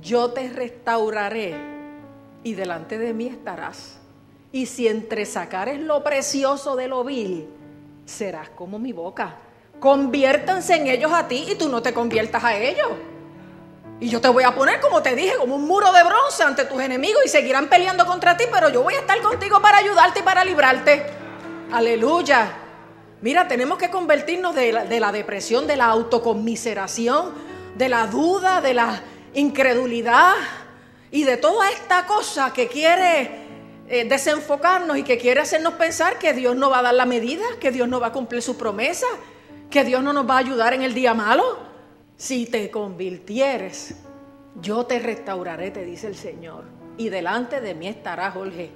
yo 0.02 0.32
te 0.32 0.48
restauraré 0.48 1.77
y 2.48 2.54
delante 2.54 2.98
de 2.98 3.14
mí 3.14 3.28
estarás. 3.28 3.98
Y 4.54 4.68
si 4.68 4.88
entre 4.88 5.26
sacares 5.26 5.82
lo 5.82 6.02
precioso 6.02 6.78
de 6.78 6.88
lo 6.88 7.04
vil, 7.04 7.46
serás 8.06 8.50
como 8.50 8.80
mi 8.80 8.94
boca. 8.94 9.36
Conviértanse 9.82 10.76
en 10.76 10.88
ellos 10.88 11.12
a 11.12 11.28
ti 11.28 11.46
y 11.52 11.56
tú 11.56 11.68
no 11.68 11.82
te 11.82 11.94
conviertas 11.94 12.44
a 12.46 12.56
ellos. 12.58 12.88
Y 14.00 14.08
yo 14.08 14.22
te 14.22 14.30
voy 14.30 14.46
a 14.46 14.56
poner, 14.56 14.80
como 14.80 15.02
te 15.02 15.14
dije, 15.14 15.36
como 15.36 15.56
un 15.56 15.68
muro 15.68 15.92
de 15.92 16.04
bronce 16.04 16.44
ante 16.44 16.64
tus 16.64 16.82
enemigos 16.82 17.22
y 17.26 17.28
seguirán 17.28 17.68
peleando 17.68 18.06
contra 18.06 18.38
ti, 18.38 18.46
pero 18.50 18.70
yo 18.70 18.82
voy 18.82 18.94
a 18.94 19.00
estar 19.00 19.22
contigo 19.22 19.62
para 19.62 19.80
ayudarte 19.80 20.22
y 20.22 20.24
para 20.24 20.46
librarte. 20.46 21.06
Aleluya. 21.74 22.50
Mira, 23.22 23.50
tenemos 23.50 23.78
que 23.78 23.90
convertirnos 23.90 24.56
de 24.56 24.72
la, 24.72 24.86
de 24.86 25.00
la 25.02 25.12
depresión, 25.12 25.68
de 25.68 25.76
la 25.76 25.88
autoconmiseración, 25.88 27.34
de 27.76 27.90
la 27.90 28.08
duda, 28.08 28.62
de 28.62 28.74
la 28.74 29.02
incredulidad 29.34 30.34
y 31.12 31.24
de 31.24 31.38
toda 31.38 31.70
esta 31.70 32.06
cosa 32.06 32.54
que 32.54 32.68
quiere 32.68 33.48
eh, 33.88 34.06
desenfocarnos 34.06 34.98
y 34.98 35.04
que 35.04 35.18
quiere 35.18 35.40
hacernos 35.40 35.74
pensar 35.76 36.20
que 36.20 36.34
Dios 36.34 36.56
no 36.56 36.70
va 36.70 36.80
a 36.80 36.82
dar 36.84 36.94
la 36.94 37.06
medida, 37.06 37.46
que 37.60 37.72
Dios 37.72 37.88
no 37.88 38.00
va 38.00 38.08
a 38.08 38.12
cumplir 38.12 38.42
su 38.42 38.58
promesa, 38.58 39.08
que 39.70 39.84
Dios 39.86 40.04
no 40.04 40.12
nos 40.12 40.30
va 40.30 40.36
a 40.36 40.40
ayudar 40.40 40.74
en 40.74 40.84
el 40.84 40.94
día 40.94 41.14
malo. 41.14 41.60
Si 42.18 42.46
te 42.46 42.70
convirtieres, 42.70 43.96
yo 44.62 44.86
te 44.86 45.00
restauraré, 45.00 45.72
te 45.72 45.86
dice 45.86 46.08
el 46.08 46.16
Señor, 46.16 46.66
y 46.98 47.10
delante 47.10 47.62
de 47.62 47.76
mí 47.76 47.88
estará 47.88 48.32
Jorge. 48.32 48.72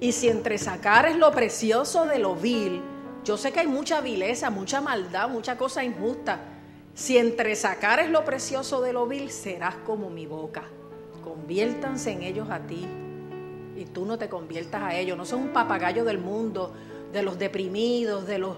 Y 0.00 0.12
si 0.12 0.28
entre 0.28 0.58
sacares 0.58 1.16
lo 1.16 1.30
precioso 1.30 2.06
de 2.06 2.18
lo 2.18 2.34
vil, 2.34 2.82
yo 3.22 3.36
sé 3.36 3.52
que 3.52 3.60
hay 3.60 3.66
mucha 3.68 4.00
vileza, 4.00 4.50
mucha 4.50 4.80
maldad, 4.80 5.28
mucha 5.28 5.56
cosa 5.56 5.84
injusta. 5.84 6.40
Si 6.94 7.18
entre 7.18 7.54
sacares 7.54 8.10
lo 8.10 8.24
precioso 8.24 8.80
de 8.80 8.92
lo 8.92 9.06
vil, 9.06 9.30
serás 9.30 9.76
como 9.76 10.10
mi 10.10 10.26
boca. 10.26 10.64
Conviértanse 11.44 12.10
en 12.10 12.22
ellos 12.22 12.48
a 12.48 12.60
ti 12.60 12.88
y 13.76 13.84
tú 13.84 14.06
no 14.06 14.16
te 14.16 14.30
conviertas 14.30 14.80
a 14.80 14.94
ellos. 14.94 15.14
No 15.14 15.26
son 15.26 15.42
un 15.42 15.48
papagayo 15.48 16.02
del 16.02 16.16
mundo, 16.16 16.72
de 17.12 17.22
los 17.22 17.38
deprimidos, 17.38 18.26
de 18.26 18.38
los 18.38 18.56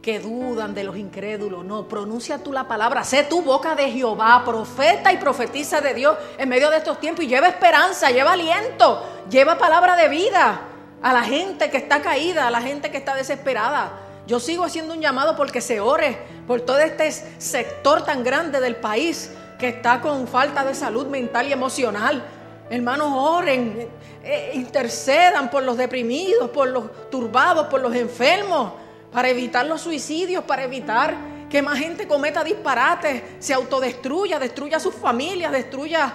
que 0.00 0.20
dudan, 0.20 0.72
de 0.72 0.84
los 0.84 0.96
incrédulos. 0.96 1.64
No, 1.64 1.88
pronuncia 1.88 2.38
tú 2.38 2.52
la 2.52 2.68
palabra. 2.68 3.02
Sé 3.02 3.24
tu 3.24 3.42
boca 3.42 3.74
de 3.74 3.90
Jehová, 3.90 4.40
profeta 4.44 5.12
y 5.12 5.16
profetiza 5.16 5.80
de 5.80 5.94
Dios 5.94 6.16
en 6.38 6.48
medio 6.48 6.70
de 6.70 6.76
estos 6.76 7.00
tiempos 7.00 7.24
y 7.24 7.26
lleva 7.26 7.48
esperanza, 7.48 8.12
lleva 8.12 8.34
aliento, 8.34 9.02
lleva 9.28 9.58
palabra 9.58 9.96
de 9.96 10.08
vida 10.08 10.60
a 11.02 11.12
la 11.12 11.24
gente 11.24 11.70
que 11.72 11.78
está 11.78 12.02
caída, 12.02 12.46
a 12.46 12.52
la 12.52 12.60
gente 12.60 12.92
que 12.92 12.98
está 12.98 13.16
desesperada. 13.16 13.98
Yo 14.28 14.38
sigo 14.38 14.62
haciendo 14.62 14.94
un 14.94 15.00
llamado 15.00 15.34
porque 15.34 15.60
se 15.60 15.80
ore 15.80 16.16
por 16.46 16.60
todo 16.60 16.78
este 16.78 17.10
sector 17.10 18.04
tan 18.04 18.22
grande 18.22 18.60
del 18.60 18.76
país 18.76 19.32
que 19.58 19.68
está 19.68 20.00
con 20.00 20.26
falta 20.26 20.64
de 20.64 20.74
salud 20.74 21.06
mental 21.06 21.48
y 21.48 21.52
emocional. 21.52 22.22
Hermanos, 22.70 23.12
oren, 23.14 23.88
eh, 24.24 24.52
intercedan 24.54 25.50
por 25.50 25.62
los 25.62 25.76
deprimidos, 25.76 26.50
por 26.50 26.68
los 26.68 27.10
turbados, 27.10 27.66
por 27.66 27.80
los 27.80 27.94
enfermos, 27.94 28.72
para 29.12 29.28
evitar 29.28 29.66
los 29.66 29.80
suicidios, 29.80 30.44
para 30.44 30.64
evitar 30.64 31.14
que 31.50 31.60
más 31.60 31.78
gente 31.78 32.08
cometa 32.08 32.42
disparates, 32.42 33.22
se 33.38 33.52
autodestruya, 33.52 34.38
destruya 34.38 34.78
a 34.78 34.80
sus 34.80 34.94
familias, 34.94 35.52
destruya 35.52 36.14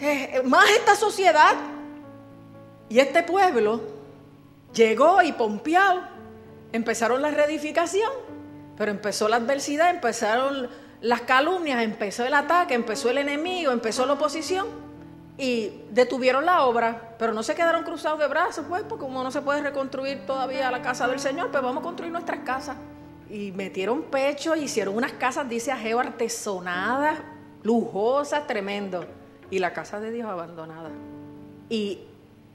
eh, 0.00 0.42
más 0.44 0.68
esta 0.70 0.96
sociedad. 0.96 1.54
Y 2.88 2.98
este 2.98 3.22
pueblo 3.22 3.80
llegó 4.74 5.22
y 5.22 5.32
pompeado, 5.32 6.02
empezaron 6.72 7.22
la 7.22 7.30
reedificación, 7.30 8.10
pero 8.76 8.90
empezó 8.90 9.28
la 9.28 9.36
adversidad, 9.36 9.90
empezaron 9.90 10.68
las 11.02 11.22
calumnias, 11.22 11.82
empezó 11.82 12.24
el 12.24 12.32
ataque, 12.34 12.74
empezó 12.74 13.10
el 13.10 13.18
enemigo, 13.18 13.72
empezó 13.72 14.06
la 14.06 14.14
oposición 14.14 14.66
y 15.36 15.82
detuvieron 15.90 16.46
la 16.46 16.64
obra, 16.64 17.14
pero 17.18 17.32
no 17.32 17.42
se 17.42 17.54
quedaron 17.54 17.84
cruzados 17.84 18.18
de 18.20 18.28
brazos, 18.28 18.64
pues, 18.68 18.82
porque 18.82 19.04
como 19.04 19.22
no 19.22 19.30
se 19.30 19.42
puede 19.42 19.62
reconstruir 19.62 20.24
todavía 20.26 20.70
la 20.70 20.80
casa 20.80 21.08
del 21.08 21.18
Señor, 21.18 21.50
pues 21.50 21.62
vamos 21.62 21.80
a 21.80 21.82
construir 21.82 22.12
nuestras 22.12 22.40
casas 22.40 22.76
y 23.28 23.50
metieron 23.52 24.02
pecho, 24.02 24.54
hicieron 24.54 24.94
unas 24.94 25.12
casas, 25.12 25.48
dice 25.48 25.72
Ageo, 25.72 25.98
artesonadas, 25.98 27.18
lujosas, 27.62 28.46
tremendo. 28.46 29.04
Y 29.50 29.58
la 29.58 29.72
casa 29.72 30.00
de 30.00 30.10
Dios 30.10 30.28
abandonada. 30.28 30.90
Y 31.68 32.00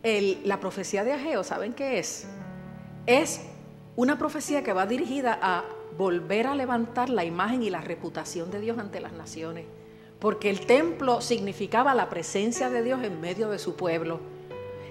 la 0.04 0.60
profecía 0.60 1.04
de 1.04 1.14
Ageo, 1.14 1.44
¿saben 1.44 1.74
qué 1.74 2.00
es? 2.00 2.28
Es 3.08 3.42
una 3.98 4.20
profecía 4.20 4.64
que 4.64 4.74
va 4.74 4.86
dirigida 4.86 5.38
a 5.42 5.66
volver 5.98 6.46
a 6.46 6.56
levantar 6.56 7.10
la 7.10 7.26
imagen 7.26 7.64
y 7.64 7.72
la 7.72 7.82
reputación 7.82 8.52
de 8.52 8.62
Dios 8.62 8.78
ante 8.78 9.02
las 9.02 9.12
naciones. 9.12 9.66
Porque 10.20 10.52
el 10.52 10.66
templo 10.68 11.20
significaba 11.20 11.96
la 11.96 12.08
presencia 12.08 12.70
de 12.70 12.84
Dios 12.84 13.04
en 13.04 13.20
medio 13.20 13.50
de 13.50 13.58
su 13.58 13.76
pueblo. 13.76 14.20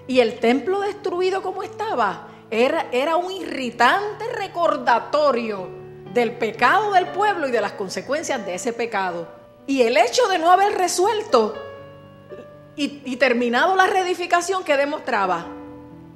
Y 0.07 0.19
el 0.19 0.39
templo 0.39 0.81
destruido 0.81 1.41
como 1.41 1.63
estaba 1.63 2.27
era, 2.51 3.15
un 3.15 3.31
irritante 3.31 4.25
recordatorio 4.33 5.69
del 6.13 6.33
pecado 6.33 6.91
del 6.91 7.07
pueblo 7.07 7.47
y 7.47 7.51
de 7.51 7.61
las 7.61 7.73
consecuencias 7.73 8.45
de 8.45 8.55
ese 8.55 8.73
pecado. 8.73 9.29
Y 9.67 9.83
el 9.83 9.95
hecho 9.95 10.27
de 10.27 10.37
no 10.37 10.51
haber 10.51 10.77
resuelto 10.77 11.55
y, 12.75 13.01
y 13.05 13.15
terminado 13.15 13.73
la 13.77 13.87
reedificación 13.87 14.65
que 14.65 14.75
demostraba 14.75 15.56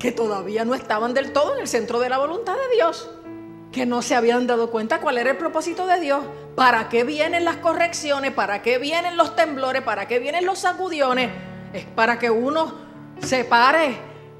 que 0.01 0.11
todavía 0.11 0.65
no 0.65 0.73
estaban 0.73 1.13
del 1.13 1.31
todo 1.31 1.53
en 1.53 1.61
el 1.61 1.67
centro 1.67 1.99
de 1.99 2.09
la 2.09 2.17
voluntad 2.17 2.55
de 2.55 2.75
Dios, 2.75 3.07
que 3.71 3.85
no 3.85 4.01
se 4.01 4.15
habían 4.15 4.47
dado 4.47 4.71
cuenta 4.71 4.99
cuál 4.99 5.19
era 5.19 5.29
el 5.29 5.37
propósito 5.37 5.85
de 5.85 5.99
Dios, 5.99 6.25
para 6.55 6.89
qué 6.89 7.03
vienen 7.03 7.45
las 7.45 7.57
correcciones, 7.57 8.33
para 8.33 8.63
qué 8.63 8.79
vienen 8.79 9.15
los 9.15 9.35
temblores, 9.35 9.83
para 9.83 10.07
qué 10.07 10.17
vienen 10.17 10.45
los 10.45 10.57
sacudiones, 10.57 11.29
es 11.71 11.85
para 11.85 12.17
que 12.17 12.31
uno 12.31 12.73
se 13.21 13.45
pare 13.45 13.95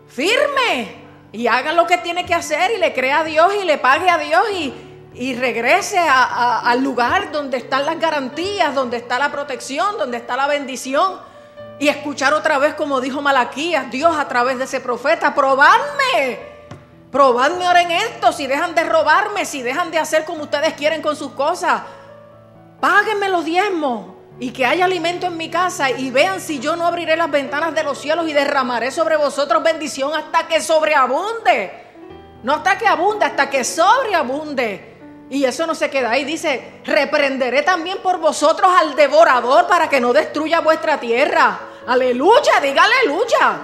firme 0.07 0.95
y 1.31 1.45
haga 1.45 1.73
lo 1.73 1.85
que 1.85 1.99
tiene 1.99 2.25
que 2.25 2.33
hacer 2.33 2.71
y 2.71 2.79
le 2.79 2.91
crea 2.91 3.19
a 3.19 3.23
Dios 3.23 3.53
y 3.61 3.65
le 3.65 3.77
pague 3.77 4.09
a 4.09 4.17
Dios 4.17 4.43
y, 4.53 4.73
regrese 5.35 5.99
al 5.99 6.81
lugar 6.81 7.31
donde 7.31 7.57
están 7.57 7.85
las 7.85 7.99
garantías, 7.99 8.73
donde 8.73 8.97
está 8.97 9.19
la 9.19 9.31
protección, 9.31 9.97
donde 9.97 10.17
está 10.17 10.35
la 10.35 10.47
bendición. 10.47 11.19
Y 11.81 11.89
escuchar 11.89 12.35
otra 12.35 12.59
vez 12.59 12.75
como 12.75 13.01
dijo 13.01 13.23
Malaquías, 13.23 13.89
Dios 13.89 14.15
a 14.15 14.27
través 14.27 14.59
de 14.59 14.65
ese 14.65 14.81
profeta, 14.81 15.33
probadme, 15.33 16.37
probadme 17.11 17.65
ahora 17.65 17.81
en 17.81 17.89
esto, 17.89 18.31
si 18.31 18.45
dejan 18.45 18.75
de 18.75 18.83
robarme, 18.83 19.45
si 19.45 19.63
dejan 19.63 19.89
de 19.89 19.97
hacer 19.97 20.23
como 20.23 20.43
ustedes 20.43 20.75
quieren 20.75 21.01
con 21.01 21.15
sus 21.15 21.31
cosas, 21.31 21.81
páguenme 22.79 23.29
los 23.29 23.43
diezmos 23.45 24.13
y 24.39 24.51
que 24.51 24.63
haya 24.63 24.85
alimento 24.85 25.25
en 25.25 25.37
mi 25.37 25.49
casa 25.49 25.89
y 25.89 26.11
vean 26.11 26.39
si 26.39 26.59
yo 26.59 26.75
no 26.75 26.85
abriré 26.85 27.17
las 27.17 27.31
ventanas 27.31 27.73
de 27.73 27.81
los 27.81 27.97
cielos 27.97 28.29
y 28.29 28.33
derramaré 28.33 28.91
sobre 28.91 29.17
vosotros 29.17 29.63
bendición 29.63 30.13
hasta 30.13 30.47
que 30.47 30.61
sobreabunde. 30.61 31.87
No 32.43 32.53
hasta 32.53 32.77
que 32.77 32.85
abunde, 32.85 33.25
hasta 33.25 33.49
que 33.49 33.63
sobreabunde. 33.63 34.99
Y 35.31 35.45
eso 35.45 35.65
no 35.65 35.73
se 35.73 35.89
queda 35.89 36.11
ahí. 36.11 36.25
Dice, 36.25 36.81
reprenderé 36.85 37.63
también 37.63 37.97
por 38.03 38.19
vosotros 38.19 38.71
al 38.71 38.95
devorador 38.95 39.65
para 39.65 39.89
que 39.89 39.99
no 39.99 40.13
destruya 40.13 40.59
vuestra 40.59 40.99
tierra. 40.99 41.70
Aleluya, 41.87 42.59
diga 42.61 42.83
aleluya. 42.83 43.59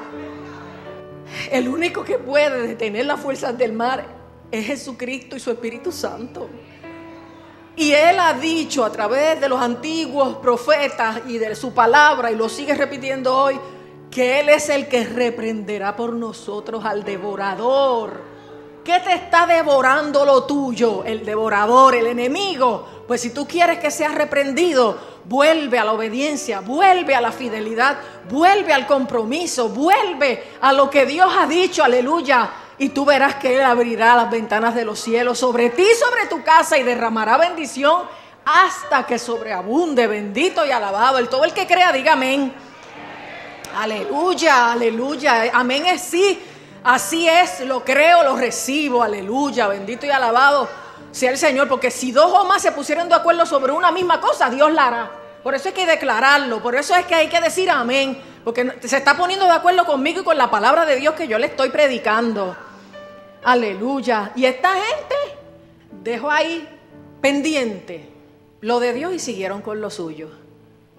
El 1.51 1.67
único 1.67 2.03
que 2.03 2.17
puede 2.17 2.67
detener 2.67 3.05
las 3.05 3.19
fuerzas 3.19 3.57
del 3.57 3.73
mar 3.73 4.05
es 4.51 4.65
Jesucristo 4.65 5.35
y 5.35 5.39
su 5.39 5.51
Espíritu 5.51 5.91
Santo. 5.91 6.49
Y 7.75 7.91
él 7.91 8.19
ha 8.19 8.33
dicho 8.33 8.83
a 8.83 8.91
través 8.91 9.39
de 9.39 9.47
los 9.47 9.61
antiguos 9.61 10.37
profetas 10.37 11.21
y 11.27 11.37
de 11.37 11.53
su 11.55 11.73
palabra, 11.73 12.31
y 12.31 12.35
lo 12.35 12.49
sigue 12.49 12.73
repitiendo 12.73 13.35
hoy, 13.35 13.59
que 14.09 14.39
Él 14.39 14.49
es 14.49 14.69
el 14.69 14.87
que 14.87 15.03
reprenderá 15.03 15.95
por 15.95 16.13
nosotros 16.13 16.83
al 16.85 17.03
devorador. 17.03 18.21
¿Qué 18.83 18.99
te 19.01 19.13
está 19.13 19.45
devorando 19.45 20.25
lo 20.25 20.45
tuyo? 20.45 21.03
El 21.03 21.25
devorador, 21.25 21.93
el 21.93 22.07
enemigo. 22.07 23.03
Pues 23.05 23.21
si 23.21 23.31
tú 23.31 23.47
quieres 23.47 23.79
que 23.79 23.91
sea 23.91 24.09
reprendido, 24.09 24.97
vuelve 25.27 25.77
a 25.77 25.85
la 25.85 25.93
obediencia, 25.93 26.61
vuelve 26.61 27.15
a 27.15 27.21
la 27.21 27.31
fidelidad, 27.31 27.97
vuelve 28.29 28.73
al 28.73 28.87
compromiso, 28.87 29.69
vuelve 29.69 30.43
a 30.61 30.73
lo 30.73 30.89
que 30.89 31.05
Dios 31.05 31.31
ha 31.37 31.45
dicho, 31.45 31.83
aleluya 31.83 32.49
y 32.79 32.89
tú 32.89 33.05
verás 33.05 33.35
que 33.35 33.55
Él 33.55 33.63
abrirá 33.63 34.15
las 34.15 34.29
ventanas 34.29 34.75
de 34.75 34.85
los 34.85 34.99
cielos 34.99 35.39
sobre 35.39 35.69
ti, 35.71 35.85
sobre 35.99 36.27
tu 36.27 36.43
casa 36.43 36.77
y 36.77 36.83
derramará 36.83 37.37
bendición 37.37 38.03
hasta 38.45 39.05
que 39.05 39.17
sobreabunde, 39.17 40.07
bendito 40.07 40.65
y 40.65 40.71
alabado. 40.71 41.17
El 41.17 41.27
todo 41.27 41.43
el 41.43 41.53
que 41.53 41.65
crea, 41.65 41.91
diga 41.91 42.13
amén. 42.13 42.53
Aleluya, 43.75 44.71
aleluya. 44.71 45.49
Amén 45.53 45.85
es 45.87 46.01
sí. 46.01 46.39
Así 46.83 47.27
es, 47.27 47.61
lo 47.61 47.83
creo, 47.83 48.23
lo 48.23 48.37
recibo. 48.37 49.03
Aleluya, 49.03 49.67
bendito 49.67 50.05
y 50.05 50.09
alabado 50.09 50.69
el 51.25 51.37
Señor. 51.37 51.67
Porque 51.67 51.89
si 51.91 52.11
dos 52.11 52.31
o 52.31 52.45
más 52.45 52.61
se 52.61 52.71
pusieran 52.71 53.09
de 53.09 53.15
acuerdo 53.15 53.45
sobre 53.45 53.71
una 53.71 53.91
misma 53.91 54.21
cosa, 54.21 54.49
Dios 54.49 54.71
la 54.71 54.87
hará. 54.87 55.11
Por 55.43 55.55
eso 55.55 55.69
hay 55.69 55.73
que 55.73 55.85
declararlo. 55.85 56.61
Por 56.61 56.75
eso 56.75 56.95
es 56.95 57.05
que 57.05 57.15
hay 57.15 57.29
que 57.29 57.41
decir 57.41 57.69
amén. 57.69 58.21
Porque 58.43 58.79
se 58.83 58.97
está 58.97 59.17
poniendo 59.17 59.45
de 59.45 59.51
acuerdo 59.51 59.85
conmigo 59.85 60.21
y 60.21 60.23
con 60.23 60.37
la 60.37 60.49
palabra 60.49 60.85
de 60.85 60.97
Dios 60.97 61.15
que 61.15 61.27
yo 61.27 61.39
le 61.39 61.47
estoy 61.47 61.69
predicando. 61.69 62.55
Aleluya. 63.43 64.31
Y 64.35 64.45
esta 64.45 64.69
gente 64.73 65.15
dejó 66.03 66.29
ahí 66.29 66.67
pendiente 67.21 68.09
lo 68.61 68.79
de 68.79 68.93
Dios 68.93 69.13
y 69.13 69.19
siguieron 69.19 69.61
con 69.61 69.81
lo 69.81 69.89
suyo. 69.89 70.29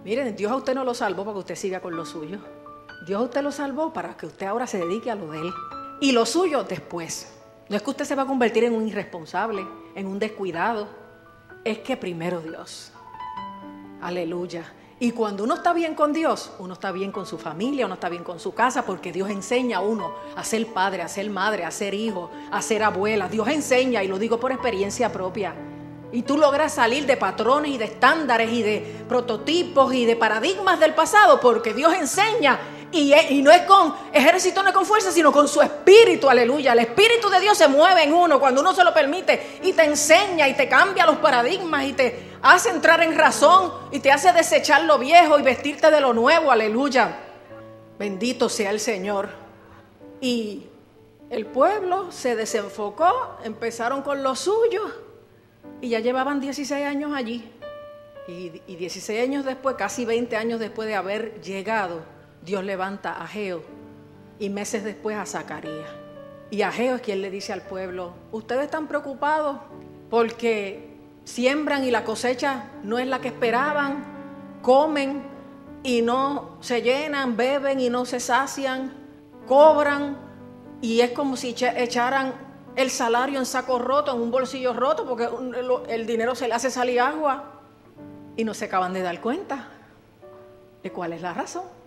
Miren, 0.05 0.37
Dios 0.37 0.53
a 0.53 0.57
usted 0.57 0.75
no 0.75 0.85
lo 0.85 0.95
salvó 0.95 1.25
para 1.25 1.35
que 1.35 1.41
usted 1.41 1.55
siga 1.57 1.81
con 1.81 1.97
lo 1.97 2.07
suyo. 2.07 2.39
Dios 3.07 3.21
a 3.21 3.25
usted 3.25 3.43
lo 3.43 3.53
salvó 3.53 3.93
para 3.93 4.17
que 4.17 4.27
usted 4.27 4.47
ahora 4.47 4.67
se 4.67 4.79
dedique 4.79 5.11
a 5.11 5.15
lo 5.15 5.31
de 5.31 5.41
Él. 5.41 5.53
Y 6.01 6.13
lo 6.13 6.25
suyo 6.25 6.65
después. 6.65 7.38
No 7.69 7.77
es 7.77 7.83
que 7.83 7.91
usted 7.91 8.05
se 8.05 8.15
va 8.15 8.23
a 8.23 8.27
convertir 8.27 8.65
en 8.65 8.75
un 8.75 8.89
irresponsable, 8.89 9.67
en 9.95 10.07
un 10.07 10.19
descuidado. 10.19 10.89
Es 11.65 11.79
que 11.81 11.97
primero 11.97 12.41
Dios. 12.41 12.93
Aleluya. 14.01 14.73
Y 15.01 15.13
cuando 15.13 15.45
uno 15.45 15.55
está 15.55 15.73
bien 15.75 15.95
con 15.95 16.13
Dios, 16.13 16.51
uno 16.59 16.75
está 16.75 16.91
bien 16.91 17.13
con 17.13 17.27
su 17.27 17.39
familia, 17.39 17.87
uno 17.87 17.95
está 17.95 18.09
bien 18.09 18.25
con 18.25 18.41
su 18.41 18.53
casa, 18.53 18.85
porque 18.85 19.13
Dios 19.13 19.31
enseña 19.31 19.79
a 19.79 19.81
uno 19.81 20.13
a 20.35 20.43
ser 20.43 20.67
padre, 20.69 21.03
a 21.03 21.09
ser 21.09 21.31
madre, 21.31 21.65
a 21.65 21.71
ser 21.71 21.95
hijo, 21.95 22.31
a 22.51 22.63
ser 22.63 22.83
abuela. 22.83 23.29
Dios 23.29 23.47
enseña, 23.49 24.03
y 24.03 24.09
lo 24.09 24.19
digo 24.19 24.41
por 24.41 24.51
experiencia 24.51 25.13
propia. 25.13 25.55
Y 26.11 26.23
tú 26.23 26.39
logras 26.39 26.73
salir 26.73 27.07
de 27.07 27.17
patrones 27.17 27.71
y 27.71 27.79
de 27.79 27.85
estándares 27.85 28.51
y 28.51 28.63
de 28.63 29.05
prototipos 29.09 29.93
y 29.93 30.07
de 30.07 30.17
paradigmas 30.17 30.81
del 30.81 30.95
pasado, 30.95 31.39
porque 31.39 31.75
Dios 31.75 31.93
enseña 31.93 32.59
y, 32.91 33.43
no 33.43 33.51
es 33.51 33.63
con 33.63 33.95
ejército, 34.13 34.63
no 34.63 34.71
es 34.71 34.75
con 34.75 34.87
fuerza, 34.87 35.13
sino 35.13 35.31
con 35.31 35.47
su 35.47 35.61
espíritu, 35.61 36.29
aleluya. 36.29 36.73
El 36.73 36.79
espíritu 36.81 37.29
de 37.29 37.41
Dios 37.41 37.59
se 37.59 37.69
mueve 37.69 38.05
en 38.05 38.15
uno 38.15 38.41
cuando 38.41 38.63
uno 38.63 38.75
se 38.75 38.83
lo 38.83 38.95
permite 38.95 39.59
y 39.63 39.73
te 39.73 39.85
enseña 39.85 40.49
y 40.49 40.55
te 40.55 40.69
cambia 40.69 41.05
los 41.05 41.19
paradigmas 41.19 41.85
y 41.85 41.93
te 41.93 42.31
hace 42.41 42.71
entrar 42.71 43.03
en 43.03 43.17
razón 43.17 43.73
y 43.93 44.01
te 44.01 44.11
hace 44.11 44.33
desechar 44.33 44.85
lo 44.85 44.99
viejo 44.99 45.39
y 45.39 45.43
vestirte 45.43 45.91
de 45.91 46.01
lo 46.01 46.15
nuevo, 46.15 46.51
aleluya. 46.51 47.19
Bendito 47.99 48.49
sea 48.49 48.71
el 48.71 48.81
Señor. 48.81 49.29
Y 50.21 50.67
el 51.29 51.45
pueblo 51.45 52.11
se 52.11 52.37
desenfocó, 52.37 53.37
empezaron 53.45 54.01
con 54.01 54.23
lo 54.23 54.35
suyo 54.35 54.83
y 55.83 55.91
ya 55.91 56.01
llevaban 56.01 56.41
16 56.41 56.87
años 56.87 57.13
allí. 57.15 57.53
Y, 58.29 58.63
y 58.67 58.77
16 58.77 59.23
años 59.23 59.45
después, 59.45 59.77
casi 59.77 60.05
20 60.05 60.37
años 60.37 60.61
después 60.61 60.89
de 60.89 60.95
haber 60.95 61.41
llegado, 61.41 62.03
Dios 62.49 62.65
levanta 62.65 63.23
a 63.23 63.27
Geo 63.27 63.63
y 64.39 64.49
meses 64.49 64.83
después 64.83 65.19
a 65.19 65.27
Zacarías. 65.27 65.91
Y 66.51 66.63
Ageo 66.63 66.97
es 66.97 67.03
quien 67.03 67.21
le 67.21 67.31
dice 67.31 67.53
al 67.53 67.61
pueblo, 67.61 68.15
ustedes 68.33 68.65
están 68.65 68.89
preocupados 68.89 69.59
porque 70.09 70.97
siembran 71.25 71.85
y 71.85 71.91
la 71.91 72.05
cosecha 72.05 72.71
no 72.83 72.99
es 72.99 73.07
la 73.07 73.21
que 73.21 73.29
esperaban, 73.29 74.03
comen 74.63 75.23
y 75.83 76.01
no 76.01 76.57
se 76.61 76.81
llenan, 76.81 77.37
beben 77.37 77.81
y 77.81 77.91
no 77.91 78.07
se 78.07 78.19
sacian, 78.19 78.95
cobran 79.47 80.17
y 80.81 81.03
es 81.03 81.11
como 81.11 81.37
si 81.37 81.55
echaran 81.77 82.33
el 82.77 82.89
salario 82.89 83.39
en 83.39 83.45
saco 83.45 83.79
roto, 83.79 84.15
en 84.15 84.23
un 84.23 84.31
bolsillo 84.31 84.73
roto, 84.73 85.07
porque 85.07 85.29
el 85.89 86.07
dinero 86.07 86.35
se 86.35 86.49
le 86.49 86.55
hace 86.55 86.71
salir 86.71 86.99
agua 87.01 87.61
y 88.39 88.45
no 88.45 88.55
se 88.55 88.65
acaban 88.65 88.95
de 88.95 89.03
dar 89.03 89.21
cuenta 89.21 89.69
de 90.83 90.91
cuál 90.91 91.13
es 91.13 91.21
la 91.21 91.35
razón. 91.35 91.78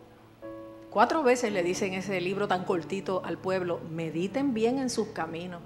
Cuatro 0.91 1.23
veces 1.23 1.51
le 1.51 1.63
dicen 1.63 1.93
ese 1.93 2.21
libro 2.21 2.47
tan 2.47 2.65
cortito 2.65 3.23
al 3.25 3.37
pueblo, 3.37 3.79
mediten 3.89 4.53
bien 4.53 4.77
en 4.77 4.89
sus 4.89 5.07
caminos. 5.07 5.61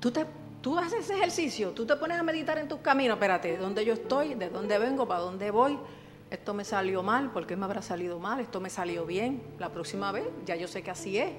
Tú, 0.00 0.12
te, 0.12 0.24
tú 0.62 0.78
haces 0.78 1.00
ese 1.00 1.14
ejercicio, 1.14 1.72
tú 1.72 1.84
te 1.84 1.96
pones 1.96 2.18
a 2.18 2.22
meditar 2.22 2.56
en 2.56 2.68
tus 2.68 2.78
caminos, 2.78 3.16
espérate, 3.16 3.48
¿de 3.48 3.58
dónde 3.58 3.84
yo 3.84 3.92
estoy? 3.92 4.34
¿De 4.34 4.48
dónde 4.48 4.78
vengo? 4.78 5.06
¿Para 5.06 5.20
dónde 5.20 5.50
voy? 5.50 5.76
Esto 6.30 6.54
me 6.54 6.64
salió 6.64 7.02
mal, 7.02 7.32
¿por 7.32 7.46
qué 7.46 7.56
me 7.56 7.64
habrá 7.64 7.82
salido 7.82 8.20
mal? 8.20 8.38
Esto 8.38 8.60
me 8.60 8.70
salió 8.70 9.04
bien. 9.04 9.42
La 9.58 9.70
próxima 9.70 10.12
vez 10.12 10.24
ya 10.46 10.54
yo 10.56 10.68
sé 10.68 10.82
que 10.82 10.92
así 10.92 11.18
es. 11.18 11.30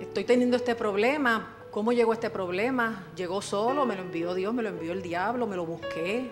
Estoy 0.00 0.24
teniendo 0.24 0.56
este 0.56 0.74
problema, 0.74 1.56
¿Cómo 1.72 1.94
llegó 1.94 2.12
este 2.12 2.28
problema? 2.28 3.06
¿Llegó 3.16 3.40
solo? 3.40 3.86
¿Me 3.86 3.96
lo 3.96 4.02
envió 4.02 4.34
Dios? 4.34 4.52
¿Me 4.52 4.62
lo 4.62 4.68
envió 4.68 4.92
el 4.92 5.00
diablo? 5.00 5.46
¿Me 5.46 5.56
lo 5.56 5.64
busqué? 5.64 6.30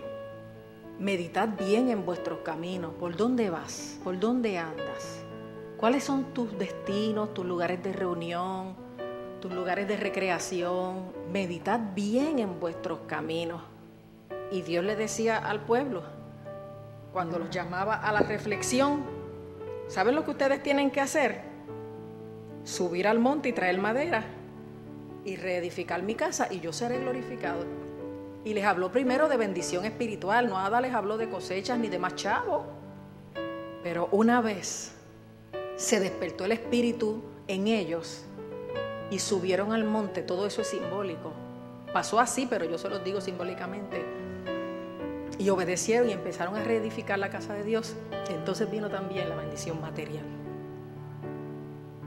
Meditad 0.98 1.48
bien 1.58 1.88
en 1.88 2.04
vuestros 2.04 2.40
caminos. 2.40 2.92
¿Por 3.00 3.16
dónde 3.16 3.48
vas? 3.48 3.98
¿Por 4.04 4.20
dónde 4.20 4.58
andas? 4.58 5.19
¿Cuáles 5.80 6.04
son 6.04 6.34
tus 6.34 6.58
destinos, 6.58 7.32
tus 7.32 7.46
lugares 7.46 7.82
de 7.82 7.94
reunión, 7.94 8.74
tus 9.40 9.50
lugares 9.50 9.88
de 9.88 9.96
recreación? 9.96 11.10
Meditad 11.32 11.80
bien 11.94 12.38
en 12.38 12.60
vuestros 12.60 12.98
caminos. 13.06 13.62
Y 14.50 14.60
Dios 14.60 14.84
le 14.84 14.94
decía 14.94 15.38
al 15.38 15.64
pueblo, 15.64 16.02
cuando 17.14 17.38
los 17.38 17.48
llamaba 17.48 17.94
a 17.94 18.12
la 18.12 18.20
reflexión, 18.20 19.04
¿saben 19.88 20.16
lo 20.16 20.26
que 20.26 20.32
ustedes 20.32 20.62
tienen 20.62 20.90
que 20.90 21.00
hacer? 21.00 21.40
Subir 22.62 23.08
al 23.08 23.18
monte 23.18 23.48
y 23.48 23.54
traer 23.54 23.78
madera 23.78 24.24
y 25.24 25.36
reedificar 25.36 26.02
mi 26.02 26.14
casa 26.14 26.48
y 26.50 26.60
yo 26.60 26.74
seré 26.74 26.98
glorificado. 26.98 27.64
Y 28.44 28.52
les 28.52 28.66
habló 28.66 28.92
primero 28.92 29.30
de 29.30 29.38
bendición 29.38 29.86
espiritual, 29.86 30.46
no 30.46 30.56
nada 30.56 30.82
les 30.82 30.92
habló 30.92 31.16
de 31.16 31.30
cosechas 31.30 31.78
ni 31.78 31.88
de 31.88 31.98
más 31.98 32.16
chavos. 32.16 32.66
Pero 33.82 34.10
una 34.12 34.42
vez 34.42 34.99
se 35.80 35.98
despertó 35.98 36.44
el 36.44 36.52
espíritu 36.52 37.22
en 37.48 37.66
ellos 37.66 38.22
y 39.10 39.18
subieron 39.18 39.72
al 39.72 39.84
monte, 39.84 40.22
todo 40.22 40.46
eso 40.46 40.60
es 40.60 40.68
simbólico. 40.68 41.32
Pasó 41.90 42.20
así, 42.20 42.46
pero 42.48 42.66
yo 42.66 42.76
se 42.76 42.90
los 42.90 43.02
digo 43.02 43.22
simbólicamente. 43.22 44.04
Y 45.38 45.48
obedecieron 45.48 46.10
y 46.10 46.12
empezaron 46.12 46.54
a 46.56 46.62
reedificar 46.62 47.18
la 47.18 47.30
casa 47.30 47.54
de 47.54 47.64
Dios. 47.64 47.94
Entonces 48.28 48.70
vino 48.70 48.90
también 48.90 49.30
la 49.30 49.36
bendición 49.36 49.80
material. 49.80 50.22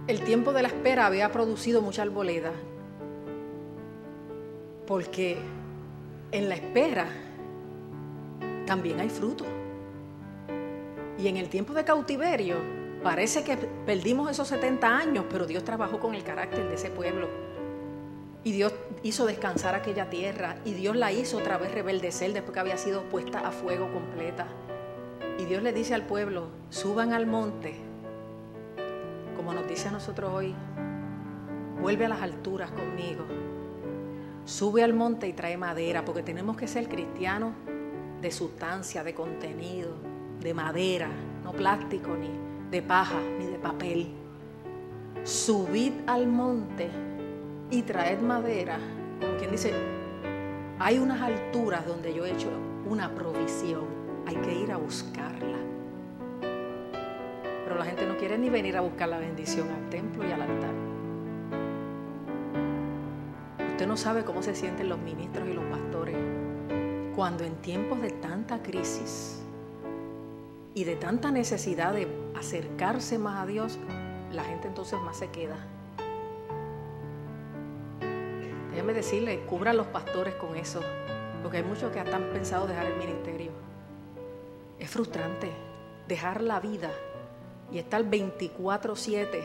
El 0.06 0.24
tiempo 0.24 0.54
de 0.54 0.62
la 0.62 0.68
espera 0.68 1.08
había 1.08 1.32
producido 1.32 1.82
mucha 1.82 2.04
arboleda 2.04 2.52
porque 4.86 5.38
en 6.32 6.48
la 6.48 6.56
espera 6.56 7.08
también 8.68 9.00
hay 9.00 9.10
fruto. 9.10 9.46
Y 11.18 11.28
en 11.28 11.38
el 11.38 11.50
tiempo 11.50 11.74
de 11.74 11.84
cautiverio 11.84 12.83
parece 13.04 13.44
que 13.44 13.58
perdimos 13.58 14.32
esos 14.32 14.48
70 14.48 14.88
años, 14.88 15.26
pero 15.30 15.46
Dios 15.46 15.64
trabajó 15.64 16.00
con 16.00 16.16
el 16.16 16.24
carácter 16.24 16.68
de 16.68 16.76
ese 16.76 16.90
pueblo. 16.90 17.28
Y 18.44 18.52
Dios 18.52 18.74
hizo 19.04 19.26
descansar 19.26 19.76
aquella 19.76 20.10
tierra 20.10 20.58
y 20.66 20.74
Dios 20.74 20.96
la 20.96 21.12
hizo 21.12 21.38
otra 21.38 21.58
vez 21.58 21.72
rebeldecer 21.74 22.34
después 22.34 22.54
que 22.54 22.60
había 22.60 22.78
sido 22.78 23.04
puesta 23.04 23.40
a 23.40 23.52
fuego 23.52 23.92
completa. 23.92 24.48
Y 25.40 25.46
Dios 25.46 25.64
le 25.64 25.74
dice 25.74 25.94
al 25.94 26.06
pueblo, 26.06 26.48
suban 26.70 27.14
al 27.14 27.26
monte, 27.26 27.76
como 29.36 29.54
nos 29.54 29.68
dice 29.68 29.88
a 29.88 29.92
nosotros 29.92 30.32
hoy, 30.34 30.56
vuelve 31.82 32.06
a 32.06 32.10
las 32.10 32.22
alturas 32.22 32.72
conmigo 32.72 33.26
Sube 34.46 34.84
al 34.84 34.94
monte 34.94 35.28
y 35.28 35.34
trae 35.34 35.56
madera, 35.56 36.04
porque 36.04 36.22
tenemos 36.22 36.58
que 36.58 36.68
ser 36.68 36.90
cristianos 36.90 37.54
de 38.22 38.30
sustancia, 38.30 39.02
de 39.02 39.14
contenido, 39.14 39.94
de 40.42 40.54
madera, 40.54 41.08
no 41.46 41.54
plástico, 41.54 42.10
ni 42.18 42.30
de 42.74 42.82
paja, 42.82 43.20
ni 43.38 43.46
de 43.46 43.60
papel. 43.60 44.08
Subid 45.24 45.94
al 46.08 46.26
monte 46.26 46.90
y 47.70 47.84
traed 47.84 48.20
madera, 48.20 48.80
como 49.22 49.38
quien 49.38 49.52
dice, 49.52 49.72
hay 50.80 50.98
unas 50.98 51.22
alturas 51.22 51.86
donde 51.86 52.16
yo 52.16 52.26
he 52.26 52.32
hecho 52.32 52.50
una 52.90 53.14
provisión, 53.14 53.86
hay 54.26 54.36
que 54.38 54.56
ir 54.56 54.72
a 54.72 54.78
buscarla. 54.78 55.60
Pero 56.42 57.78
la 57.78 57.86
gente 57.86 58.08
no 58.08 58.18
quiere 58.18 58.40
ni 58.40 58.50
venir 58.50 58.76
a 58.76 58.82
buscar 58.82 59.08
la 59.08 59.20
bendición 59.20 59.70
al 59.70 59.90
templo 59.90 60.28
y 60.28 60.32
al 60.32 60.42
altar. 60.42 60.74
Usted 63.70 63.88
no 63.88 63.98
sabe 63.98 64.26
cómo 64.26 64.42
se 64.42 64.56
sienten 64.56 64.90
los 64.90 65.00
ministros 65.00 65.48
y 65.48 65.54
los 65.54 65.64
pastores 65.66 66.18
cuando 67.16 67.44
en 67.44 67.56
tiempos 67.58 68.02
de 68.02 68.10
tanta 68.10 68.64
crisis 68.64 69.44
y 70.74 70.86
de 70.86 70.96
tanta 70.96 71.30
necesidad 71.30 71.94
de 71.94 72.23
acercarse 72.36 73.18
más 73.18 73.42
a 73.42 73.46
Dios, 73.46 73.80
la 74.32 74.44
gente 74.44 74.68
entonces 74.68 75.00
más 75.00 75.18
se 75.18 75.30
queda. 75.30 75.56
Déjeme 78.72 78.94
decirle, 78.94 79.42
cubra 79.42 79.72
a 79.72 79.74
los 79.74 79.88
pastores 79.88 80.36
con 80.36 80.56
eso, 80.56 80.82
porque 81.42 81.58
hay 81.58 81.64
muchos 81.64 81.92
que 81.92 82.00
están 82.00 82.24
pensados 82.34 82.70
dejar 82.70 82.88
el 82.88 82.98
ministerio. 82.98 83.52
Es 84.80 84.90
frustrante 84.90 85.52
dejar 86.08 86.42
la 86.42 86.60
vida 86.60 86.92
y 87.72 87.78
estar 87.78 88.04
24/7 88.04 89.44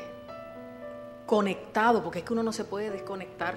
conectado, 1.27 2.03
porque 2.03 2.21
es 2.21 2.25
que 2.25 2.33
uno 2.33 2.43
no 2.43 2.53
se 2.53 2.65
puede 2.65 2.91
desconectar 2.91 3.55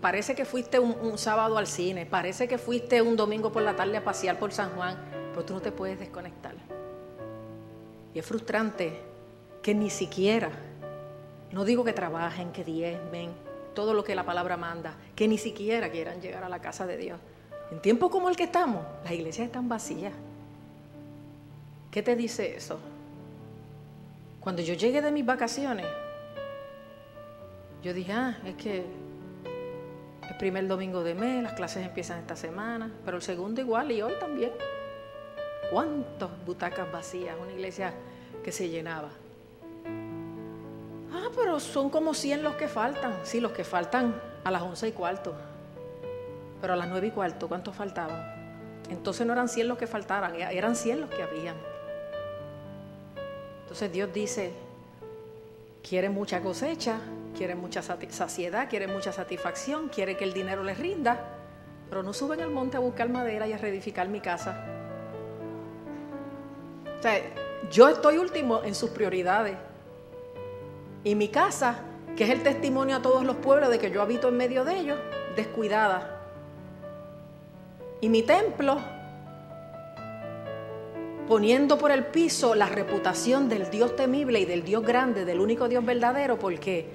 parece 0.00 0.34
que 0.34 0.44
fuiste 0.44 0.78
un, 0.78 1.18
sábado 1.18 1.58
al 1.58 1.66
cine, 1.66 2.06
parece 2.06 2.48
que 2.48 2.58
fuiste 2.58 3.02
un 3.02 3.16
domingo 3.16 3.52
por 3.52 3.62
la 3.62 3.76
tarde 3.76 3.96
a 3.96 4.04
pasear 4.04 4.38
por 4.38 4.52
San 4.52 4.70
Juan, 4.70 4.96
pero 5.32 5.44
tú 5.44 5.54
no 5.54 5.60
te 5.60 5.72
puedes 5.72 5.98
desconectar. 5.98 6.54
Y 8.14 8.18
es 8.18 8.26
frustrante 8.26 9.00
que 9.62 9.74
ni 9.74 9.90
siquiera, 9.90 10.50
no 11.52 11.64
digo 11.64 11.84
que 11.84 11.92
trabajen, 11.92 12.52
que 12.52 12.64
diezmen, 12.64 13.30
todo 13.74 13.94
lo 13.94 14.04
que 14.04 14.14
la 14.14 14.24
palabra 14.24 14.56
manda, 14.56 14.94
que 15.14 15.28
ni 15.28 15.38
siquiera 15.38 15.90
quieran 15.90 16.20
llegar 16.20 16.44
a 16.44 16.48
la 16.48 16.60
casa 16.60 16.86
de 16.86 16.96
Dios. 16.96 17.18
En 17.70 17.80
tiempos 17.80 18.10
como 18.10 18.28
el 18.28 18.36
que 18.36 18.44
estamos, 18.44 18.84
las 19.02 19.12
iglesias 19.12 19.46
están 19.46 19.68
vacías. 19.68 20.12
¿Qué 21.90 22.02
te 22.02 22.16
dice 22.16 22.56
eso? 22.56 22.78
Cuando 24.40 24.60
yo 24.62 24.74
llegué 24.74 25.00
de 25.00 25.12
mis 25.12 25.24
vacaciones, 25.24 25.86
yo 27.82 27.94
dije, 27.94 28.12
ah, 28.12 28.38
es 28.44 28.54
que 28.56 28.84
el 30.28 30.36
primer 30.38 30.66
domingo 30.66 31.02
de 31.02 31.14
mes, 31.14 31.42
las 31.42 31.52
clases 31.52 31.84
empiezan 31.84 32.18
esta 32.18 32.36
semana, 32.36 32.90
pero 33.04 33.16
el 33.16 33.22
segundo 33.22 33.60
igual 33.60 33.90
y 33.92 34.02
hoy 34.02 34.14
también. 34.20 34.52
¿Cuántas 35.72 36.28
butacas 36.44 36.92
vacías? 36.92 37.34
Una 37.40 37.50
iglesia 37.50 37.94
que 38.44 38.52
se 38.52 38.68
llenaba. 38.68 39.08
Ah, 41.10 41.28
pero 41.34 41.58
son 41.60 41.88
como 41.88 42.12
100 42.12 42.42
los 42.42 42.56
que 42.56 42.68
faltan. 42.68 43.20
Sí, 43.22 43.40
los 43.40 43.52
que 43.52 43.64
faltan 43.64 44.20
a 44.44 44.50
las 44.50 44.60
11 44.60 44.88
y 44.88 44.92
cuarto. 44.92 45.34
Pero 46.60 46.74
a 46.74 46.76
las 46.76 46.88
9 46.88 47.06
y 47.06 47.10
cuarto, 47.12 47.48
¿cuántos 47.48 47.74
faltaban? 47.74 48.82
Entonces 48.90 49.26
no 49.26 49.32
eran 49.32 49.48
100 49.48 49.66
los 49.66 49.78
que 49.78 49.86
faltaban, 49.86 50.34
eran 50.34 50.76
100 50.76 51.00
los 51.00 51.08
que 51.08 51.22
habían. 51.22 51.56
Entonces 53.62 53.90
Dios 53.90 54.12
dice, 54.12 54.52
quiere 55.82 56.10
mucha 56.10 56.42
cosecha, 56.42 56.98
quieren 57.34 57.58
mucha 57.58 57.80
saciedad, 57.80 58.68
quieren 58.68 58.92
mucha 58.92 59.10
satisfacción, 59.10 59.88
quieren 59.88 60.18
que 60.18 60.24
el 60.24 60.34
dinero 60.34 60.64
les 60.64 60.78
rinda, 60.78 61.18
pero 61.88 62.02
no 62.02 62.12
suben 62.12 62.42
al 62.42 62.50
monte 62.50 62.76
a 62.76 62.80
buscar 62.80 63.08
madera 63.08 63.46
y 63.46 63.54
a 63.54 63.56
reedificar 63.56 64.06
mi 64.08 64.20
casa. 64.20 64.71
O 67.02 67.04
sea, 67.04 67.20
yo 67.68 67.88
estoy 67.88 68.18
último 68.18 68.62
en 68.62 68.76
sus 68.76 68.90
prioridades. 68.90 69.56
Y 71.02 71.16
mi 71.16 71.26
casa, 71.26 71.80
que 72.14 72.22
es 72.22 72.30
el 72.30 72.44
testimonio 72.44 72.94
a 72.94 73.02
todos 73.02 73.24
los 73.24 73.34
pueblos 73.38 73.70
de 73.70 73.80
que 73.80 73.90
yo 73.90 74.00
habito 74.00 74.28
en 74.28 74.36
medio 74.36 74.64
de 74.64 74.78
ellos, 74.78 75.00
descuidada. 75.34 76.20
Y 78.00 78.08
mi 78.08 78.22
templo, 78.22 78.78
poniendo 81.26 81.76
por 81.76 81.90
el 81.90 82.06
piso 82.06 82.54
la 82.54 82.66
reputación 82.66 83.48
del 83.48 83.68
Dios 83.68 83.96
temible 83.96 84.38
y 84.38 84.44
del 84.44 84.62
Dios 84.62 84.84
grande, 84.84 85.24
del 85.24 85.40
único 85.40 85.66
Dios 85.66 85.84
verdadero, 85.84 86.38
porque 86.38 86.86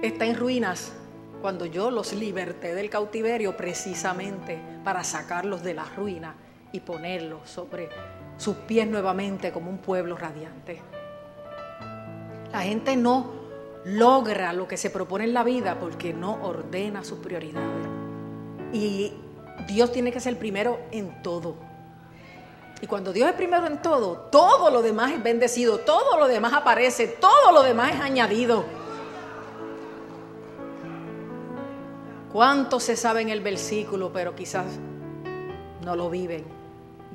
está 0.00 0.24
en 0.24 0.34
ruinas 0.34 0.94
cuando 1.42 1.66
yo 1.66 1.90
los 1.90 2.14
liberté 2.14 2.74
del 2.74 2.88
cautiverio 2.88 3.54
precisamente 3.54 4.58
para 4.82 5.04
sacarlos 5.04 5.62
de 5.62 5.74
las 5.74 5.94
ruinas 5.94 6.36
y 6.72 6.80
ponerlos 6.80 7.50
sobre 7.50 7.90
sus 8.36 8.56
pies 8.56 8.86
nuevamente 8.86 9.52
como 9.52 9.70
un 9.70 9.78
pueblo 9.78 10.16
radiante. 10.16 10.80
La 12.52 12.62
gente 12.62 12.96
no 12.96 13.32
logra 13.84 14.52
lo 14.52 14.66
que 14.66 14.76
se 14.76 14.90
propone 14.90 15.24
en 15.24 15.34
la 15.34 15.44
vida 15.44 15.78
porque 15.78 16.12
no 16.12 16.42
ordena 16.42 17.04
sus 17.04 17.18
prioridades. 17.18 17.86
Y 18.72 19.12
Dios 19.68 19.92
tiene 19.92 20.12
que 20.12 20.20
ser 20.20 20.38
primero 20.38 20.80
en 20.90 21.22
todo. 21.22 21.56
Y 22.80 22.86
cuando 22.86 23.12
Dios 23.12 23.28
es 23.28 23.34
primero 23.34 23.66
en 23.66 23.80
todo, 23.80 24.28
todo 24.30 24.70
lo 24.70 24.82
demás 24.82 25.12
es 25.12 25.22
bendecido, 25.22 25.78
todo 25.78 26.18
lo 26.18 26.28
demás 26.28 26.52
aparece, 26.52 27.08
todo 27.08 27.52
lo 27.52 27.62
demás 27.62 27.94
es 27.94 28.00
añadido. 28.00 28.64
¿Cuántos 32.32 32.82
se 32.82 32.96
saben 32.96 33.30
el 33.30 33.40
versículo, 33.40 34.12
pero 34.12 34.34
quizás 34.34 34.66
no 35.82 35.96
lo 35.96 36.10
viven? 36.10 36.55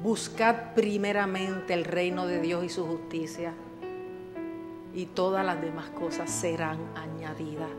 Buscad 0.01 0.73
primeramente 0.73 1.75
el 1.75 1.85
reino 1.85 2.25
de 2.25 2.41
Dios 2.41 2.63
y 2.63 2.69
su 2.69 2.87
justicia 2.87 3.53
y 4.95 5.05
todas 5.05 5.45
las 5.45 5.61
demás 5.61 5.89
cosas 5.91 6.29
serán 6.31 6.79
añadidas. 6.95 7.69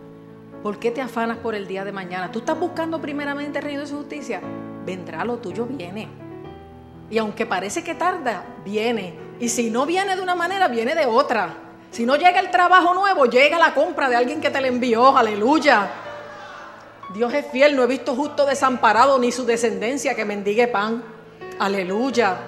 ¿Por 0.62 0.78
qué 0.78 0.92
te 0.92 1.00
afanas 1.00 1.38
por 1.38 1.56
el 1.56 1.66
día 1.66 1.84
de 1.84 1.90
mañana? 1.90 2.30
Tú 2.30 2.38
estás 2.38 2.58
buscando 2.58 3.00
primeramente 3.00 3.58
el 3.58 3.64
reino 3.64 3.80
de 3.80 3.88
su 3.88 3.96
justicia. 3.96 4.40
Vendrá 4.86 5.24
lo 5.24 5.38
tuyo, 5.38 5.66
viene. 5.66 6.08
Y 7.10 7.18
aunque 7.18 7.44
parece 7.44 7.82
que 7.82 7.96
tarda, 7.96 8.44
viene. 8.64 9.14
Y 9.40 9.48
si 9.48 9.68
no 9.68 9.84
viene 9.84 10.14
de 10.14 10.22
una 10.22 10.36
manera, 10.36 10.68
viene 10.68 10.94
de 10.94 11.06
otra. 11.06 11.52
Si 11.90 12.06
no 12.06 12.14
llega 12.14 12.38
el 12.38 12.52
trabajo 12.52 12.94
nuevo, 12.94 13.26
llega 13.26 13.58
la 13.58 13.74
compra 13.74 14.08
de 14.08 14.14
alguien 14.14 14.40
que 14.40 14.50
te 14.50 14.60
le 14.60 14.68
envió. 14.68 15.16
Aleluya. 15.16 15.90
Dios 17.12 17.34
es 17.34 17.46
fiel, 17.50 17.74
no 17.74 17.82
he 17.82 17.88
visto 17.88 18.14
justo 18.14 18.46
desamparado 18.46 19.18
ni 19.18 19.32
su 19.32 19.44
descendencia 19.44 20.14
que 20.14 20.24
mendigue 20.24 20.68
pan. 20.68 21.11
Aleluya. 21.62 22.40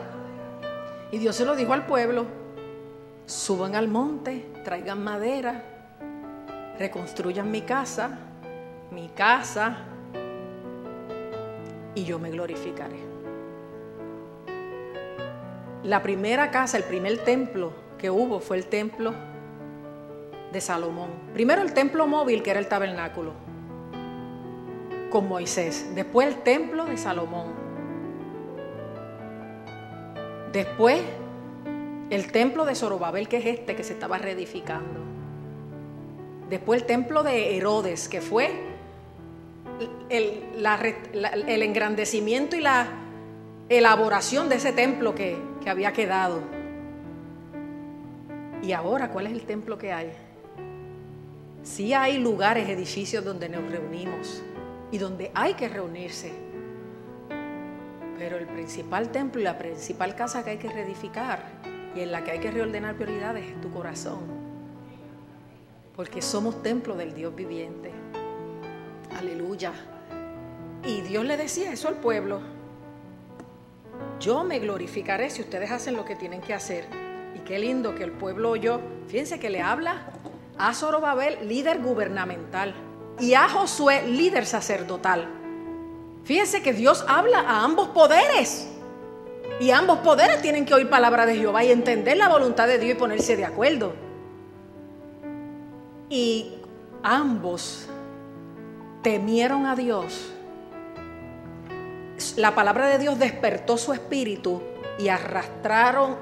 Y 1.12 1.18
Dios 1.18 1.36
se 1.36 1.44
lo 1.44 1.54
dijo 1.54 1.72
al 1.72 1.86
pueblo, 1.86 2.26
suban 3.26 3.76
al 3.76 3.86
monte, 3.86 4.44
traigan 4.64 5.04
madera, 5.04 5.62
reconstruyan 6.80 7.48
mi 7.48 7.62
casa, 7.62 8.18
mi 8.90 9.08
casa, 9.10 9.76
y 11.94 12.02
yo 12.02 12.18
me 12.18 12.32
glorificaré. 12.32 12.98
La 15.84 16.02
primera 16.02 16.50
casa, 16.50 16.76
el 16.76 16.82
primer 16.82 17.18
templo 17.18 17.72
que 17.96 18.10
hubo 18.10 18.40
fue 18.40 18.56
el 18.56 18.66
templo 18.66 19.14
de 20.50 20.60
Salomón. 20.60 21.10
Primero 21.32 21.62
el 21.62 21.72
templo 21.72 22.08
móvil, 22.08 22.42
que 22.42 22.50
era 22.50 22.58
el 22.58 22.66
tabernáculo, 22.66 23.30
con 25.08 25.28
Moisés. 25.28 25.94
Después 25.94 26.26
el 26.26 26.42
templo 26.42 26.84
de 26.84 26.96
Salomón. 26.96 27.63
Después 30.54 31.02
el 32.10 32.30
templo 32.30 32.64
de 32.64 32.76
Zorobabel, 32.76 33.26
que 33.28 33.38
es 33.38 33.46
este 33.46 33.74
que 33.74 33.82
se 33.82 33.94
estaba 33.94 34.18
reedificando. 34.18 35.00
Después 36.48 36.82
el 36.82 36.86
templo 36.86 37.24
de 37.24 37.56
Herodes, 37.56 38.08
que 38.08 38.20
fue 38.20 38.52
el, 40.08 40.44
engrandecimiento 41.62 42.54
y 42.54 42.60
la 42.60 42.86
elaboración 43.68 44.48
de 44.48 44.54
ese 44.54 44.72
templo 44.72 45.12
que, 45.12 45.36
que 45.60 45.70
había 45.70 45.92
quedado. 45.92 46.40
Y 48.62 48.70
ahora, 48.70 49.10
¿cuál 49.10 49.26
es 49.26 49.32
el 49.32 49.42
templo 49.46 49.76
que 49.76 49.92
hay? 49.92 50.12
Sí 51.64 51.94
hay 51.94 52.18
lugares, 52.18 52.68
edificios 52.68 53.24
donde 53.24 53.48
nos 53.48 53.68
reunimos 53.68 54.40
y 54.92 54.98
donde 54.98 55.32
hay 55.34 55.54
que 55.54 55.68
reunirse. 55.68 56.43
Pero 58.18 58.36
el 58.36 58.46
principal 58.46 59.10
templo 59.10 59.40
y 59.40 59.44
la 59.44 59.58
principal 59.58 60.14
casa 60.14 60.44
que 60.44 60.50
hay 60.50 60.58
que 60.58 60.70
reedificar 60.70 61.42
y 61.94 62.00
en 62.00 62.12
la 62.12 62.24
que 62.24 62.32
hay 62.32 62.38
que 62.38 62.50
reordenar 62.50 62.94
prioridades 62.94 63.46
es 63.46 63.60
tu 63.60 63.70
corazón. 63.70 64.20
Porque 65.94 66.22
somos 66.22 66.62
templo 66.62 66.96
del 66.96 67.14
Dios 67.14 67.34
viviente. 67.34 67.92
Aleluya. 69.16 69.72
Y 70.84 71.00
Dios 71.02 71.24
le 71.24 71.36
decía 71.36 71.72
eso 71.72 71.88
al 71.88 71.96
pueblo. 71.96 72.40
Yo 74.20 74.44
me 74.44 74.58
glorificaré 74.58 75.30
si 75.30 75.42
ustedes 75.42 75.70
hacen 75.70 75.96
lo 75.96 76.04
que 76.04 76.16
tienen 76.16 76.40
que 76.40 76.54
hacer. 76.54 76.86
Y 77.34 77.40
qué 77.40 77.58
lindo 77.58 77.94
que 77.94 78.04
el 78.04 78.12
pueblo 78.12 78.50
oyó. 78.50 78.80
Fíjense 79.08 79.38
que 79.38 79.50
le 79.50 79.60
habla 79.60 80.06
a 80.58 80.72
Zorobabel, 80.74 81.48
líder 81.48 81.80
gubernamental, 81.80 82.74
y 83.18 83.34
a 83.34 83.48
Josué, 83.48 84.06
líder 84.06 84.46
sacerdotal. 84.46 85.43
Fíjense 86.24 86.62
que 86.62 86.72
Dios 86.72 87.04
habla 87.06 87.40
a 87.40 87.64
ambos 87.64 87.88
poderes. 87.88 88.68
Y 89.60 89.70
ambos 89.70 89.98
poderes 89.98 90.42
tienen 90.42 90.64
que 90.64 90.74
oír 90.74 90.88
palabra 90.88 91.26
de 91.26 91.36
Jehová 91.36 91.62
y 91.64 91.70
entender 91.70 92.16
la 92.16 92.28
voluntad 92.28 92.66
de 92.66 92.78
Dios 92.78 92.96
y 92.96 92.98
ponerse 92.98 93.36
de 93.36 93.44
acuerdo. 93.44 93.92
Y 96.08 96.54
ambos 97.02 97.86
temieron 99.02 99.66
a 99.66 99.76
Dios. 99.76 100.32
La 102.36 102.54
palabra 102.54 102.88
de 102.88 102.98
Dios 102.98 103.18
despertó 103.18 103.76
su 103.76 103.92
espíritu 103.92 104.62
y 104.98 105.08
arrastraron 105.08 106.16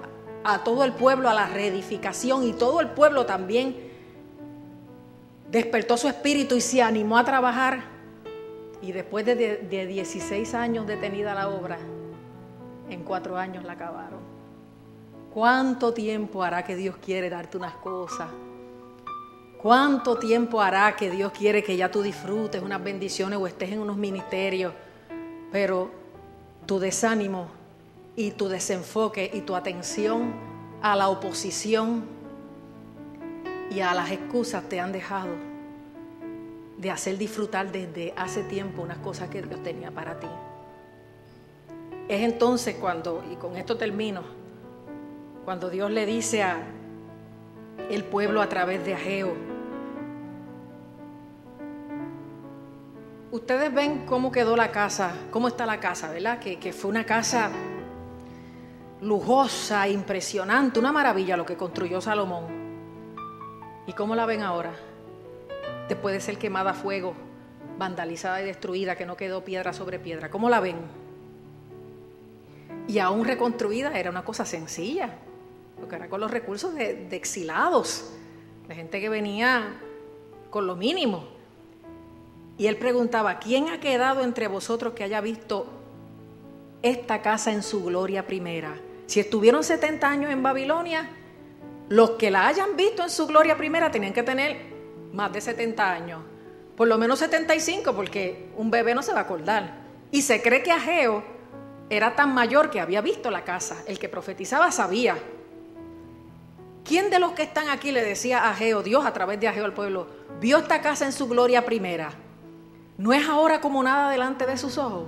a 0.45 0.65
todo 0.65 0.85
el 0.85 0.93
pueblo 0.93 1.29
a 1.31 1.35
la 1.35 1.47
reedificación 1.47 2.47
y 2.47 2.53
todo 2.53 2.81
el 2.81 2.89
pueblo 2.89 3.25
también 3.25 3.77
despertó 5.51 5.97
su 5.97 6.09
espíritu 6.09 6.57
y 6.57 6.61
se 6.61 6.83
animó 6.83 7.17
a 7.19 7.25
trabajar. 7.25 7.92
Y 8.83 8.93
después 8.93 9.25
de, 9.25 9.37
de 9.37 9.87
16 9.87 10.55
años 10.55 10.87
detenida 10.87 11.35
la 11.35 11.49
obra, 11.49 11.79
en 12.91 13.05
cuatro 13.05 13.37
años 13.37 13.65
la 13.65 13.73
acabaron. 13.73 14.21
¿Cuánto 15.33 15.95
tiempo 15.95 16.43
hará 16.43 16.63
que 16.63 16.77
Dios 16.77 16.97
quiere 16.97 17.31
darte 17.31 17.57
unas 17.57 17.75
cosas? 17.75 18.29
¿Cuánto 19.63 20.19
tiempo 20.19 20.61
hará 20.61 20.95
que 20.97 21.11
Dios 21.11 21.33
quiere 21.33 21.63
que 21.63 21.77
ya 21.77 21.91
tú 21.91 22.03
disfrutes 22.03 22.61
unas 22.61 22.83
bendiciones 22.83 23.39
o 23.39 23.47
estés 23.47 23.71
en 23.71 23.79
unos 23.79 23.97
ministerios? 23.97 24.75
Pero 25.53 25.91
tu 26.67 26.81
desánimo 26.81 27.47
y 28.17 28.33
tu 28.33 28.49
desenfoque 28.49 29.31
y 29.33 29.43
tu 29.43 29.55
atención 29.55 30.33
a 30.83 30.97
la 30.97 31.09
oposición 31.09 32.05
y 33.71 33.81
a 33.81 33.95
las 33.95 34.11
excusas 34.11 34.69
te 34.69 34.81
han 34.81 34.93
dejado 34.93 35.52
de 36.83 36.91
hacer 36.91 37.17
disfrutar 37.17 37.71
desde 37.71 38.13
hace 38.17 38.43
tiempo 38.43 38.83
unas 38.83 38.99
cosas 38.99 39.29
que 39.29 39.41
Dios 39.41 39.63
tenía 39.63 39.93
para 39.93 40.19
ti. 40.19 40.27
Es 42.09 42.23
entonces 42.23 42.75
cuando, 42.75 43.23
y 43.31 43.37
con 43.37 43.57
esto 43.57 43.77
termino, 43.77 44.23
cuando 45.45 45.71
Dios 45.71 45.93
le 45.93 46.05
dice 46.05 46.43
a 46.43 46.61
el 47.89 48.03
pueblo 48.03 48.43
a 48.43 48.49
través 48.49 48.85
de 48.85 48.95
Ageo, 48.95 49.33
ustedes 53.31 53.73
ven 53.73 54.05
cómo 54.05 54.33
quedó 54.33 54.57
la 54.57 54.73
casa, 54.73 55.13
cómo 55.31 55.47
está 55.47 55.67
la 55.67 55.79
casa, 55.79 56.11
¿verdad? 56.11 56.41
Que, 56.41 56.59
que 56.59 56.73
fue 56.73 56.91
una 56.91 57.07
casa 57.07 57.53
lujosa, 59.03 59.87
impresionante, 59.87 60.81
una 60.81 60.91
maravilla 60.91 61.37
lo 61.37 61.47
que 61.47 61.57
construyó 61.57 62.01
Salomón. 62.01 62.47
¿Y 63.87 63.93
cómo 63.93 64.17
la 64.17 64.27
ven 64.27 64.43
ahora? 64.43 64.73
Después 65.93 66.15
de 66.15 66.23
ser 66.23 66.39
quemada 66.39 66.71
a 66.71 66.75
fuego, 66.75 67.13
vandalizada 67.77 68.41
y 68.41 68.47
destruida, 68.47 68.97
que 68.97 69.05
no 69.05 69.15
quedó 69.15 69.45
piedra 69.45 69.75
sobre 69.75 69.99
piedra. 69.99 70.31
¿Cómo 70.31 70.49
la 70.49 70.59
ven? 70.59 70.77
Y 72.89 72.99
aún 72.99 73.27
reconstruida 73.27 73.93
era 73.99 74.09
una 74.09 74.25
cosa 74.25 74.47
sencilla, 74.47 75.11
porque 75.79 75.97
era 75.97 76.09
con 76.09 76.19
los 76.21 76.31
recursos 76.31 76.75
de, 76.75 76.95
de 76.95 77.15
exilados, 77.15 78.11
de 78.69 78.75
gente 78.75 79.03
que 79.03 79.11
venía 79.11 79.83
con 80.49 80.67
lo 80.67 80.77
mínimo. 80.77 81.29
Y 82.57 82.69
él 82.69 82.79
preguntaba, 82.79 83.39
¿quién 83.39 83.69
ha 83.69 83.79
quedado 83.79 84.23
entre 84.23 84.49
vosotros 84.49 84.95
que 84.95 85.05
haya 85.05 85.21
visto 85.21 85.67
esta 86.81 87.21
casa 87.21 87.53
en 87.53 87.63
su 87.63 87.85
gloria 87.85 88.27
primera? 88.27 88.81
Si 89.05 89.21
estuvieron 89.21 89.63
70 89.63 90.09
años 90.09 90.31
en 90.33 90.43
Babilonia, 90.43 91.11
los 91.91 92.13
que 92.13 92.31
la 92.31 92.47
hayan 92.47 92.79
visto 92.79 93.03
en 93.03 93.11
su 93.11 93.27
gloria 93.27 93.59
primera 93.59 93.91
tenían 93.91 94.15
que 94.15 94.23
tener 94.23 94.72
más 95.13 95.33
de 95.33 95.41
70 95.41 95.93
años. 95.93 96.21
Por 96.77 96.89
lo 96.89 96.99
menos 96.99 97.19
75, 97.19 97.95
porque 97.95 98.51
un 98.57 98.71
bebé 98.71 98.95
no 98.95 99.03
se 99.03 99.13
va 99.13 99.21
a 99.21 99.23
acordar. 99.23 99.83
Y 100.11 100.23
se 100.23 100.43
cree 100.43 100.63
que 100.63 100.73
Ageo 100.73 101.23
era 101.91 102.17
tan 102.17 102.33
mayor 102.35 102.71
que 102.71 102.81
había 102.81 103.01
visto 103.01 103.31
la 103.31 103.45
casa. 103.45 103.83
El 103.87 103.99
que 103.99 104.09
profetizaba 104.09 104.71
sabía. 104.73 105.17
¿Quién 106.85 107.11
de 107.11 107.19
los 107.19 107.33
que 107.33 107.43
están 107.43 107.69
aquí 107.69 107.93
le 107.93 108.03
decía 108.03 108.41
a 108.41 108.51
Ageo, 108.51 108.83
Dios 108.83 109.07
a 109.07 109.13
través 109.13 109.39
de 109.39 109.49
Ageo 109.49 109.65
al 109.65 109.75
pueblo, 109.75 110.07
vio 110.41 110.59
esta 110.59 110.81
casa 110.81 111.05
en 111.05 111.13
su 111.13 111.29
gloria 111.29 111.65
primera? 111.65 112.11
¿No 112.99 113.13
es 113.13 113.29
ahora 113.29 113.61
como 113.61 113.83
nada 113.83 114.11
delante 114.11 114.47
de 114.47 114.57
sus 114.57 114.79
ojos? 114.79 115.05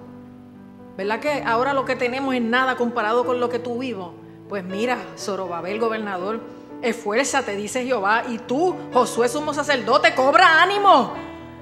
¿Verdad 0.96 1.20
que 1.20 1.42
ahora 1.44 1.72
lo 1.72 1.84
que 1.84 1.96
tenemos 1.96 2.34
es 2.34 2.42
nada 2.42 2.76
comparado 2.76 3.24
con 3.24 3.40
lo 3.40 3.48
que 3.48 3.58
tú 3.58 3.78
vivos? 3.78 4.12
Pues 4.48 4.62
mira, 4.62 4.98
Zorobabel, 5.18 5.80
gobernador, 5.80 6.40
esfuérzate, 6.84 7.56
dice 7.56 7.84
Jehová, 7.84 8.24
y 8.28 8.38
tú, 8.38 8.76
Josué, 8.92 9.28
sumo 9.28 9.54
sacerdote, 9.54 10.14
cobra 10.14 10.62
ánimo. 10.62 11.14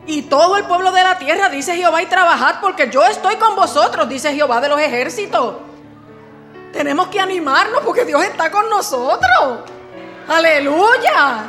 Y 0.06 0.22
todo 0.22 0.56
el 0.56 0.64
pueblo 0.64 0.90
de 0.90 1.02
la 1.02 1.18
tierra, 1.18 1.48
dice 1.48 1.76
Jehová, 1.76 2.02
y 2.02 2.06
trabajad 2.06 2.56
porque 2.60 2.90
yo 2.90 3.04
estoy 3.04 3.36
con 3.36 3.54
vosotros, 3.54 4.08
dice 4.08 4.34
Jehová 4.34 4.60
de 4.60 4.68
los 4.68 4.80
ejércitos. 4.80 5.56
Tenemos 6.72 7.08
que 7.08 7.20
animarnos 7.20 7.82
porque 7.84 8.04
Dios 8.04 8.24
está 8.24 8.50
con 8.50 8.68
nosotros. 8.68 9.60
Aleluya. 10.28 11.44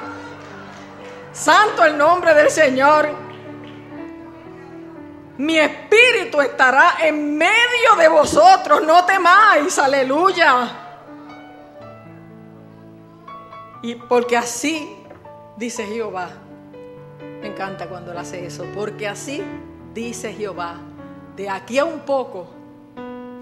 Santo 1.31 1.83
el 1.83 1.97
nombre 1.97 2.33
del 2.33 2.51
Señor. 2.51 3.09
Mi 5.37 5.57
espíritu 5.57 6.41
estará 6.41 6.97
en 7.01 7.35
medio 7.35 7.95
de 7.97 8.07
vosotros, 8.07 8.83
no 8.83 9.03
temáis, 9.05 9.79
aleluya. 9.79 10.82
Y 13.83 13.95
porque 13.95 14.37
así, 14.37 14.95
dice 15.57 15.85
Jehová, 15.85 16.29
me 17.19 17.47
encanta 17.47 17.89
cuando 17.89 18.13
él 18.13 18.17
hace 18.17 18.45
eso, 18.45 18.65
porque 18.73 19.09
así 19.09 19.43
dice 19.93 20.33
Jehová, 20.33 20.77
de 21.35 21.49
aquí 21.49 21.79
a 21.79 21.83
un 21.83 21.99
poco 21.99 22.47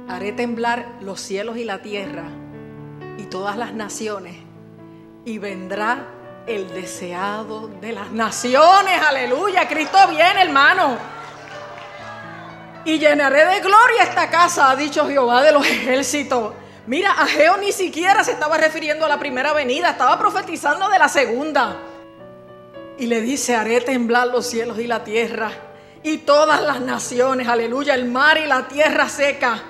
haré 0.10 0.32
temblar 0.32 0.93
los 1.01 1.21
cielos 1.21 1.58
y 1.58 1.63
la 1.63 1.84
tierra 1.84 2.23
y 3.19 3.25
todas 3.25 3.56
las 3.56 3.75
naciones, 3.75 4.36
y 5.25 5.38
vendrá 5.38 6.08
el 6.47 6.73
deseado 6.73 7.67
de 7.80 7.91
las 7.91 8.12
naciones. 8.12 8.99
Aleluya, 8.99 9.67
Cristo 9.67 9.99
viene, 10.10 10.41
hermano. 10.41 10.97
Y 12.84 12.97
llenaré 12.97 13.45
de 13.45 13.60
gloria 13.60 14.01
esta 14.01 14.27
casa, 14.27 14.71
ha 14.71 14.75
dicho 14.75 15.08
Jehová 15.08 15.43
de 15.43 15.51
los 15.51 15.63
ejércitos. 15.67 16.54
Mira, 16.88 17.12
Ageo 17.12 17.58
ni 17.58 17.72
siquiera 17.72 18.24
se 18.24 18.32
estaba 18.32 18.58
refiriendo 18.58 19.06
a 19.06 19.10
la 19.10 19.20
primera 19.20 19.54
venida, 19.54 19.91
estaba 19.91 20.17
profetizando 20.17 20.89
de 20.89 21.00
la 21.00 21.08
segunda. 21.08 21.78
Y 22.98 23.06
le 23.08 23.22
dice, 23.22 23.56
haré 23.56 23.82
temblar 23.82 24.28
los 24.28 24.48
cielos 24.48 24.80
y 24.80 24.88
la 24.88 25.04
tierra 25.04 25.52
y 26.04 26.20
todas 26.20 26.62
las 26.62 26.82
naciones, 26.82 27.48
aleluya, 27.48 27.94
el 27.94 28.06
mar 28.06 28.38
y 28.38 28.48
la 28.48 28.67
tierra 28.67 29.08
seca. 29.08 29.62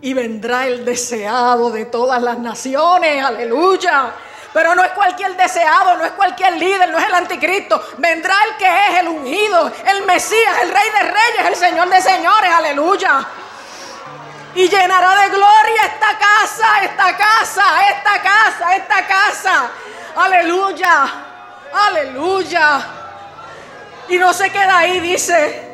Y 0.00 0.14
vendrá 0.14 0.66
el 0.66 0.84
deseado 0.84 1.70
de 1.70 1.84
todas 1.84 2.20
las 2.20 2.38
naciones, 2.38 3.24
aleluya. 3.24 4.12
Pero 4.52 4.74
no 4.74 4.82
es 4.82 4.90
cualquier 4.90 5.36
deseado, 5.36 5.96
no 5.96 6.04
es 6.04 6.12
cualquier 6.12 6.56
líder, 6.56 6.90
no 6.90 6.98
es 6.98 7.06
el 7.06 7.14
anticristo. 7.14 7.80
Vendrá 7.98 8.34
el 8.50 8.56
que 8.56 8.66
es 8.66 9.00
el 9.00 9.08
ungido, 9.08 9.72
el 9.86 10.04
Mesías, 10.04 10.62
el 10.62 10.70
Rey 10.70 10.90
de 10.90 11.02
Reyes, 11.02 11.46
el 11.46 11.56
Señor 11.56 11.88
de 11.88 12.00
Señores, 12.00 12.50
aleluya. 12.52 13.26
Y 14.54 14.68
llenará 14.68 15.22
de 15.22 15.28
gloria 15.30 15.82
esta 15.84 16.18
casa, 16.18 16.82
esta 16.82 17.16
casa, 17.16 17.64
esta 17.88 18.22
casa, 18.22 18.76
esta 18.76 19.06
casa. 19.06 19.70
Aleluya, 20.14 21.04
aleluya. 21.72 22.86
Y 24.08 24.18
no 24.18 24.32
se 24.34 24.50
queda 24.50 24.78
ahí, 24.78 25.00
dice. 25.00 25.72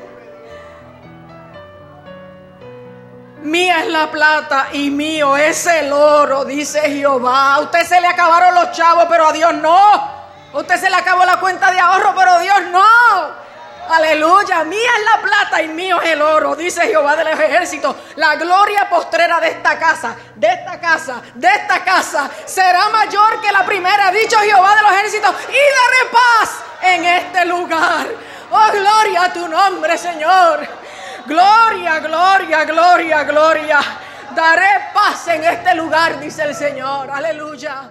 Mía 3.42 3.80
es 3.80 3.88
la 3.88 4.10
plata 4.10 4.68
y 4.72 4.90
mío 4.90 5.36
es 5.36 5.66
el 5.66 5.92
oro, 5.92 6.44
dice 6.44 6.80
Jehová. 6.82 7.54
A 7.54 7.60
usted 7.60 7.84
se 7.84 8.00
le 8.00 8.06
acabaron 8.06 8.54
los 8.54 8.72
chavos, 8.72 9.06
pero 9.08 9.28
a 9.28 9.32
Dios 9.32 9.54
no. 9.54 9.94
A 10.52 10.58
usted 10.58 10.76
se 10.76 10.88
le 10.88 10.96
acabó 10.96 11.24
la 11.24 11.38
cuenta 11.38 11.70
de 11.70 11.80
ahorro, 11.80 12.14
pero 12.16 12.32
a 12.32 12.38
Dios 12.38 12.60
no. 12.70 13.47
Aleluya, 13.90 14.64
mía 14.64 14.90
es 14.98 15.04
la 15.04 15.22
plata 15.22 15.62
y 15.62 15.68
mío 15.68 16.00
es 16.02 16.10
el 16.10 16.20
oro, 16.20 16.54
dice 16.54 16.82
Jehová 16.82 17.16
de 17.16 17.24
los 17.24 17.40
ejércitos. 17.40 17.96
La 18.16 18.36
gloria 18.36 18.88
postrera 18.88 19.40
de 19.40 19.48
esta 19.48 19.78
casa, 19.78 20.14
de 20.34 20.46
esta 20.46 20.78
casa, 20.78 21.22
de 21.34 21.48
esta 21.48 21.82
casa, 21.82 22.30
será 22.44 22.88
mayor 22.90 23.40
que 23.40 23.50
la 23.50 23.64
primera, 23.64 24.10
dicho 24.10 24.38
Jehová 24.38 24.76
de 24.76 24.82
los 24.82 24.92
ejércitos, 24.92 25.34
y 25.48 25.52
daré 25.52 26.10
paz 26.12 26.50
en 26.82 27.04
este 27.04 27.44
lugar. 27.46 28.06
Oh, 28.50 28.72
gloria 28.72 29.24
a 29.24 29.32
tu 29.32 29.48
nombre, 29.48 29.96
Señor. 29.96 30.66
Gloria, 31.26 31.98
gloria, 32.00 32.64
gloria, 32.64 33.22
gloria. 33.24 33.80
Daré 34.34 34.90
paz 34.92 35.28
en 35.28 35.44
este 35.44 35.74
lugar, 35.74 36.20
dice 36.20 36.42
el 36.42 36.54
Señor. 36.54 37.10
Aleluya. 37.10 37.90